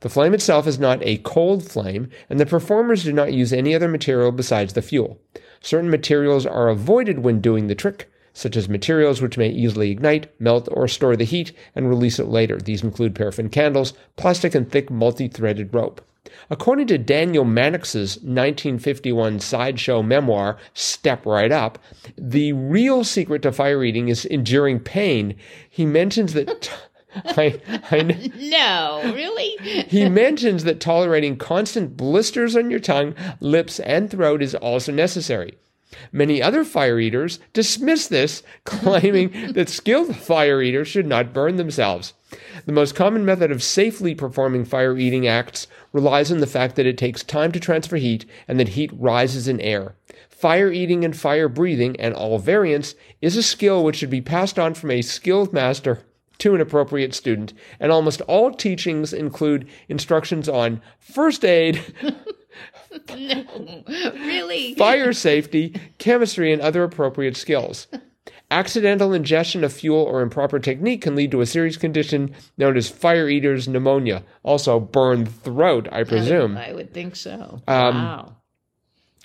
The 0.00 0.08
flame 0.08 0.34
itself 0.34 0.66
is 0.66 0.80
not 0.80 1.00
a 1.04 1.18
cold 1.18 1.62
flame, 1.62 2.10
and 2.28 2.40
the 2.40 2.46
performers 2.46 3.04
do 3.04 3.12
not 3.12 3.32
use 3.32 3.52
any 3.52 3.72
other 3.72 3.88
material 3.88 4.32
besides 4.32 4.72
the 4.72 4.82
fuel. 4.82 5.20
Certain 5.60 5.90
materials 5.90 6.44
are 6.44 6.68
avoided 6.68 7.20
when 7.20 7.40
doing 7.40 7.68
the 7.68 7.76
trick, 7.76 8.10
such 8.38 8.56
as 8.56 8.68
materials 8.68 9.20
which 9.20 9.36
may 9.36 9.48
easily 9.48 9.90
ignite, 9.90 10.28
melt, 10.40 10.68
or 10.70 10.86
store 10.86 11.16
the 11.16 11.24
heat 11.24 11.50
and 11.74 11.88
release 11.88 12.20
it 12.20 12.28
later. 12.28 12.56
These 12.56 12.84
include 12.84 13.16
paraffin 13.16 13.48
candles, 13.48 13.94
plastic, 14.14 14.54
and 14.54 14.70
thick 14.70 14.90
multi 14.90 15.26
threaded 15.26 15.74
rope. 15.74 16.00
According 16.48 16.86
to 16.86 16.98
Daniel 16.98 17.44
Mannix's 17.44 18.16
1951 18.18 19.40
sideshow 19.40 20.04
memoir, 20.04 20.56
Step 20.72 21.26
Right 21.26 21.50
Up, 21.50 21.80
the 22.16 22.52
real 22.52 23.02
secret 23.02 23.42
to 23.42 23.50
fire 23.50 23.82
eating 23.82 24.06
is 24.08 24.24
enduring 24.24 24.78
pain. 24.78 25.34
He 25.68 25.84
mentions 25.84 26.32
that. 26.34 26.70
I, 27.24 27.60
I, 27.90 28.02
kn- 28.04 28.32
No, 28.38 29.00
really? 29.16 29.56
he 29.88 30.08
mentions 30.08 30.62
that 30.62 30.78
tolerating 30.78 31.38
constant 31.38 31.96
blisters 31.96 32.54
on 32.54 32.70
your 32.70 32.78
tongue, 32.78 33.16
lips, 33.40 33.80
and 33.80 34.08
throat 34.08 34.42
is 34.42 34.54
also 34.54 34.92
necessary. 34.92 35.58
Many 36.12 36.42
other 36.42 36.64
fire 36.64 36.98
eaters 36.98 37.38
dismiss 37.52 38.08
this, 38.08 38.42
claiming 38.64 39.52
that 39.52 39.68
skilled 39.68 40.16
fire 40.16 40.60
eaters 40.60 40.88
should 40.88 41.06
not 41.06 41.32
burn 41.32 41.56
themselves. 41.56 42.14
The 42.66 42.72
most 42.72 42.94
common 42.94 43.24
method 43.24 43.50
of 43.50 43.62
safely 43.62 44.14
performing 44.14 44.64
fire 44.64 44.98
eating 44.98 45.26
acts 45.26 45.66
relies 45.92 46.30
on 46.30 46.38
the 46.38 46.46
fact 46.46 46.76
that 46.76 46.86
it 46.86 46.98
takes 46.98 47.22
time 47.22 47.52
to 47.52 47.60
transfer 47.60 47.96
heat 47.96 48.26
and 48.46 48.60
that 48.60 48.70
heat 48.70 48.90
rises 48.92 49.48
in 49.48 49.60
air. 49.60 49.94
Fire 50.28 50.70
eating 50.70 51.04
and 51.04 51.16
fire 51.16 51.48
breathing, 51.48 51.98
and 51.98 52.14
all 52.14 52.38
variants, 52.38 52.94
is 53.20 53.36
a 53.36 53.42
skill 53.42 53.82
which 53.82 53.96
should 53.96 54.10
be 54.10 54.20
passed 54.20 54.58
on 54.58 54.74
from 54.74 54.90
a 54.90 55.02
skilled 55.02 55.52
master 55.52 56.04
to 56.38 56.54
an 56.54 56.60
appropriate 56.60 57.14
student, 57.14 57.52
and 57.80 57.90
almost 57.90 58.20
all 58.22 58.52
teachings 58.52 59.12
include 59.12 59.66
instructions 59.88 60.48
on 60.48 60.80
first 61.00 61.44
aid, 61.44 61.82
No, 63.08 63.82
really? 64.14 64.74
fire 64.74 65.12
safety, 65.12 65.74
chemistry, 65.98 66.52
and 66.52 66.62
other 66.62 66.82
appropriate 66.82 67.36
skills. 67.36 67.86
Accidental 68.50 69.12
ingestion 69.12 69.62
of 69.62 69.72
fuel 69.72 70.02
or 70.02 70.22
improper 70.22 70.58
technique 70.58 71.02
can 71.02 71.14
lead 71.14 71.30
to 71.32 71.42
a 71.42 71.46
serious 71.46 71.76
condition 71.76 72.34
known 72.56 72.76
as 72.78 72.88
fire 72.88 73.28
eater's 73.28 73.68
pneumonia, 73.68 74.24
also 74.42 74.80
burned 74.80 75.30
throat, 75.42 75.86
I 75.92 76.04
presume. 76.04 76.56
I 76.56 76.72
would 76.72 76.94
think 76.94 77.14
so. 77.14 77.60
Um, 77.68 77.94
wow. 77.94 78.36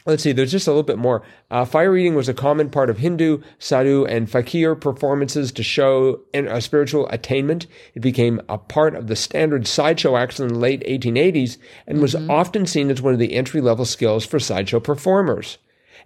Let's 0.05 0.23
see, 0.23 0.33
there's 0.33 0.51
just 0.51 0.67
a 0.67 0.71
little 0.71 0.83
bit 0.83 0.97
more. 0.97 1.23
Uh, 1.49 1.63
fire 1.63 1.95
eating 1.95 2.13
was 2.13 2.27
a 2.27 2.33
common 2.33 2.69
part 2.69 2.89
of 2.89 2.97
Hindu, 2.97 3.41
sadhu, 3.57 4.05
and 4.05 4.29
fakir 4.29 4.75
performances 4.75 5.51
to 5.53 5.63
show 5.63 6.19
a 6.33 6.59
spiritual 6.59 7.07
attainment. 7.07 7.67
It 7.95 8.01
became 8.01 8.41
a 8.49 8.57
part 8.57 8.95
of 8.95 9.07
the 9.07 9.15
standard 9.15 9.65
sideshow 9.65 10.17
acts 10.17 10.41
in 10.41 10.49
the 10.49 10.59
late 10.59 10.83
1880s 10.85 11.57
and 11.87 12.01
was 12.01 12.15
often 12.15 12.65
seen 12.65 12.91
as 12.91 13.01
one 13.01 13.13
of 13.13 13.19
the 13.19 13.33
entry 13.33 13.61
level 13.61 13.85
skills 13.85 14.25
for 14.25 14.39
sideshow 14.39 14.81
performers. 14.81 15.57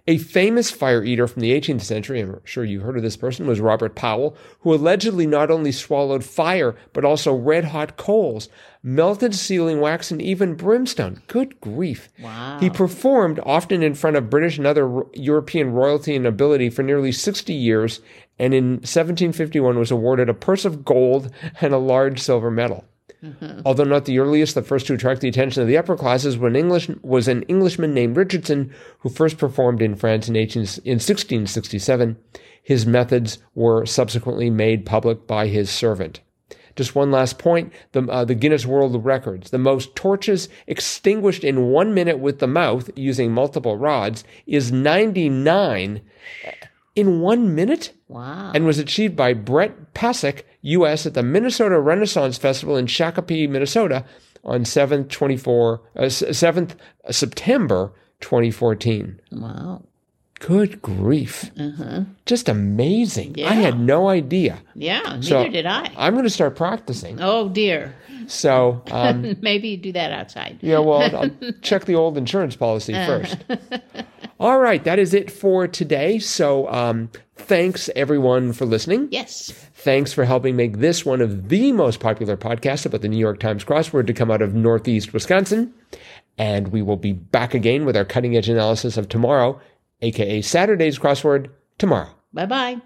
A 0.06 0.18
famous 0.18 0.70
fire 0.70 1.02
eater 1.04 1.26
from 1.26 1.42
the 1.42 1.52
18th 1.52 1.82
century, 1.82 2.20
I'm 2.20 2.40
sure 2.44 2.64
you 2.64 2.80
heard 2.80 2.96
of 2.96 3.02
this 3.02 3.16
person, 3.16 3.46
was 3.46 3.60
Robert 3.60 3.94
Powell, 3.94 4.36
who 4.60 4.72
allegedly 4.72 5.26
not 5.26 5.50
only 5.50 5.72
swallowed 5.72 6.24
fire, 6.24 6.76
but 6.92 7.04
also 7.04 7.34
red 7.34 7.66
hot 7.66 7.96
coals, 7.96 8.48
melted 8.82 9.34
sealing 9.34 9.80
wax, 9.80 10.10
and 10.10 10.22
even 10.22 10.54
brimstone. 10.54 11.22
Good 11.26 11.60
grief. 11.60 12.08
Wow. 12.20 12.58
He 12.60 12.70
performed 12.70 13.40
often 13.44 13.82
in 13.82 13.94
front 13.94 14.16
of 14.16 14.30
British 14.30 14.56
and 14.56 14.66
other 14.66 15.02
European 15.14 15.72
royalty 15.72 16.14
and 16.14 16.24
nobility 16.24 16.70
for 16.70 16.82
nearly 16.82 17.12
60 17.12 17.52
years, 17.52 18.00
and 18.38 18.54
in 18.54 18.74
1751 18.76 19.78
was 19.78 19.90
awarded 19.90 20.28
a 20.28 20.34
purse 20.34 20.64
of 20.64 20.84
gold 20.84 21.30
and 21.60 21.74
a 21.74 21.78
large 21.78 22.20
silver 22.20 22.50
medal. 22.50 22.84
Although 23.64 23.84
not 23.84 24.04
the 24.04 24.18
earliest, 24.18 24.54
the 24.54 24.62
first 24.62 24.86
to 24.86 24.94
attract 24.94 25.20
the 25.20 25.28
attention 25.28 25.62
of 25.62 25.68
the 25.68 25.76
upper 25.76 25.96
classes 25.96 26.38
was 26.38 26.50
an, 26.50 26.56
English, 26.56 26.88
was 27.02 27.26
an 27.28 27.42
Englishman 27.44 27.92
named 27.94 28.16
Richardson, 28.16 28.72
who 29.00 29.08
first 29.08 29.38
performed 29.38 29.82
in 29.82 29.96
France 29.96 30.28
in, 30.28 30.36
18, 30.36 30.62
in 30.84 30.98
1667. 31.00 32.16
His 32.62 32.86
methods 32.86 33.38
were 33.54 33.86
subsequently 33.86 34.50
made 34.50 34.86
public 34.86 35.26
by 35.26 35.46
his 35.48 35.70
servant. 35.70 36.20
just 36.76 36.94
one 36.94 37.10
last 37.10 37.38
point: 37.38 37.72
the 37.92 38.02
uh, 38.04 38.24
the 38.24 38.34
Guinness 38.34 38.66
World 38.66 39.04
Records, 39.04 39.50
the 39.50 39.58
most 39.58 39.96
torches 39.96 40.48
extinguished 40.66 41.42
in 41.44 41.70
one 41.70 41.94
minute 41.94 42.18
with 42.18 42.38
the 42.38 42.46
mouth 42.46 42.90
using 42.94 43.32
multiple 43.32 43.76
rods, 43.76 44.22
is 44.46 44.70
99 44.70 46.02
in 46.94 47.20
one 47.20 47.54
minute 47.54 47.92
Wow. 48.08 48.52
and 48.54 48.64
was 48.66 48.78
achieved 48.78 49.16
by 49.16 49.32
Brett 49.32 49.94
Pasek, 49.94 50.42
U.S., 50.62 51.06
at 51.06 51.14
the 51.14 51.22
Minnesota 51.22 51.78
Renaissance 51.80 52.36
Festival 52.38 52.76
in 52.76 52.86
Shakopee, 52.86 53.48
Minnesota, 53.48 54.04
on 54.44 54.64
7th, 54.64 55.08
24, 55.10 55.80
uh, 55.96 56.02
7th 56.02 56.74
September 57.10 57.92
2014. 58.20 59.20
wow. 59.32 59.82
Good 60.40 60.80
grief. 60.80 61.50
Uh-huh. 61.58 62.02
Just 62.24 62.48
amazing. 62.48 63.34
I 63.44 63.54
had 63.54 63.80
no 63.80 64.08
idea. 64.08 64.60
Yeah, 64.76 65.00
neither 65.02 65.22
So- 65.22 65.48
did 65.48 65.66
I. 65.66 65.90
I'm 65.96 66.12
going 66.14 66.22
to 66.22 66.30
start 66.30 66.54
practicing. 66.54 67.18
Oh 67.20 67.48
dear. 67.48 67.96
So, 68.28 68.80
um, 68.92 69.34
Maybe 69.40 69.70
you 69.70 69.76
do 69.78 69.90
that 69.92 70.12
outside. 70.12 70.58
yeah, 70.60 70.78
well, 70.78 71.02
I'll 71.16 71.52
check 71.62 71.86
the 71.86 71.96
old 71.96 72.16
insurance 72.16 72.54
policy 72.54 72.92
first. 72.92 73.36
All 74.38 74.60
right, 74.60 74.84
that 74.84 75.00
is 75.00 75.12
it 75.12 75.28
for 75.28 75.66
today. 75.66 76.20
So, 76.20 76.68
um, 76.70 77.10
thanks 77.34 77.90
everyone 77.96 78.52
for 78.52 78.64
listening. 78.64 79.08
Yes. 79.10 79.52
Thanks 79.88 80.12
for 80.12 80.26
helping 80.26 80.54
make 80.54 80.80
this 80.80 81.06
one 81.06 81.22
of 81.22 81.48
the 81.48 81.72
most 81.72 81.98
popular 81.98 82.36
podcasts 82.36 82.84
about 82.84 83.00
the 83.00 83.08
New 83.08 83.16
York 83.16 83.40
Times 83.40 83.64
crossword 83.64 84.06
to 84.08 84.12
come 84.12 84.30
out 84.30 84.42
of 84.42 84.52
Northeast 84.52 85.14
Wisconsin. 85.14 85.72
And 86.36 86.68
we 86.68 86.82
will 86.82 86.98
be 86.98 87.14
back 87.14 87.54
again 87.54 87.86
with 87.86 87.96
our 87.96 88.04
cutting 88.04 88.36
edge 88.36 88.50
analysis 88.50 88.98
of 88.98 89.08
tomorrow, 89.08 89.58
aka 90.02 90.42
Saturday's 90.42 90.98
crossword, 90.98 91.48
tomorrow. 91.78 92.10
Bye 92.34 92.44
bye. 92.44 92.82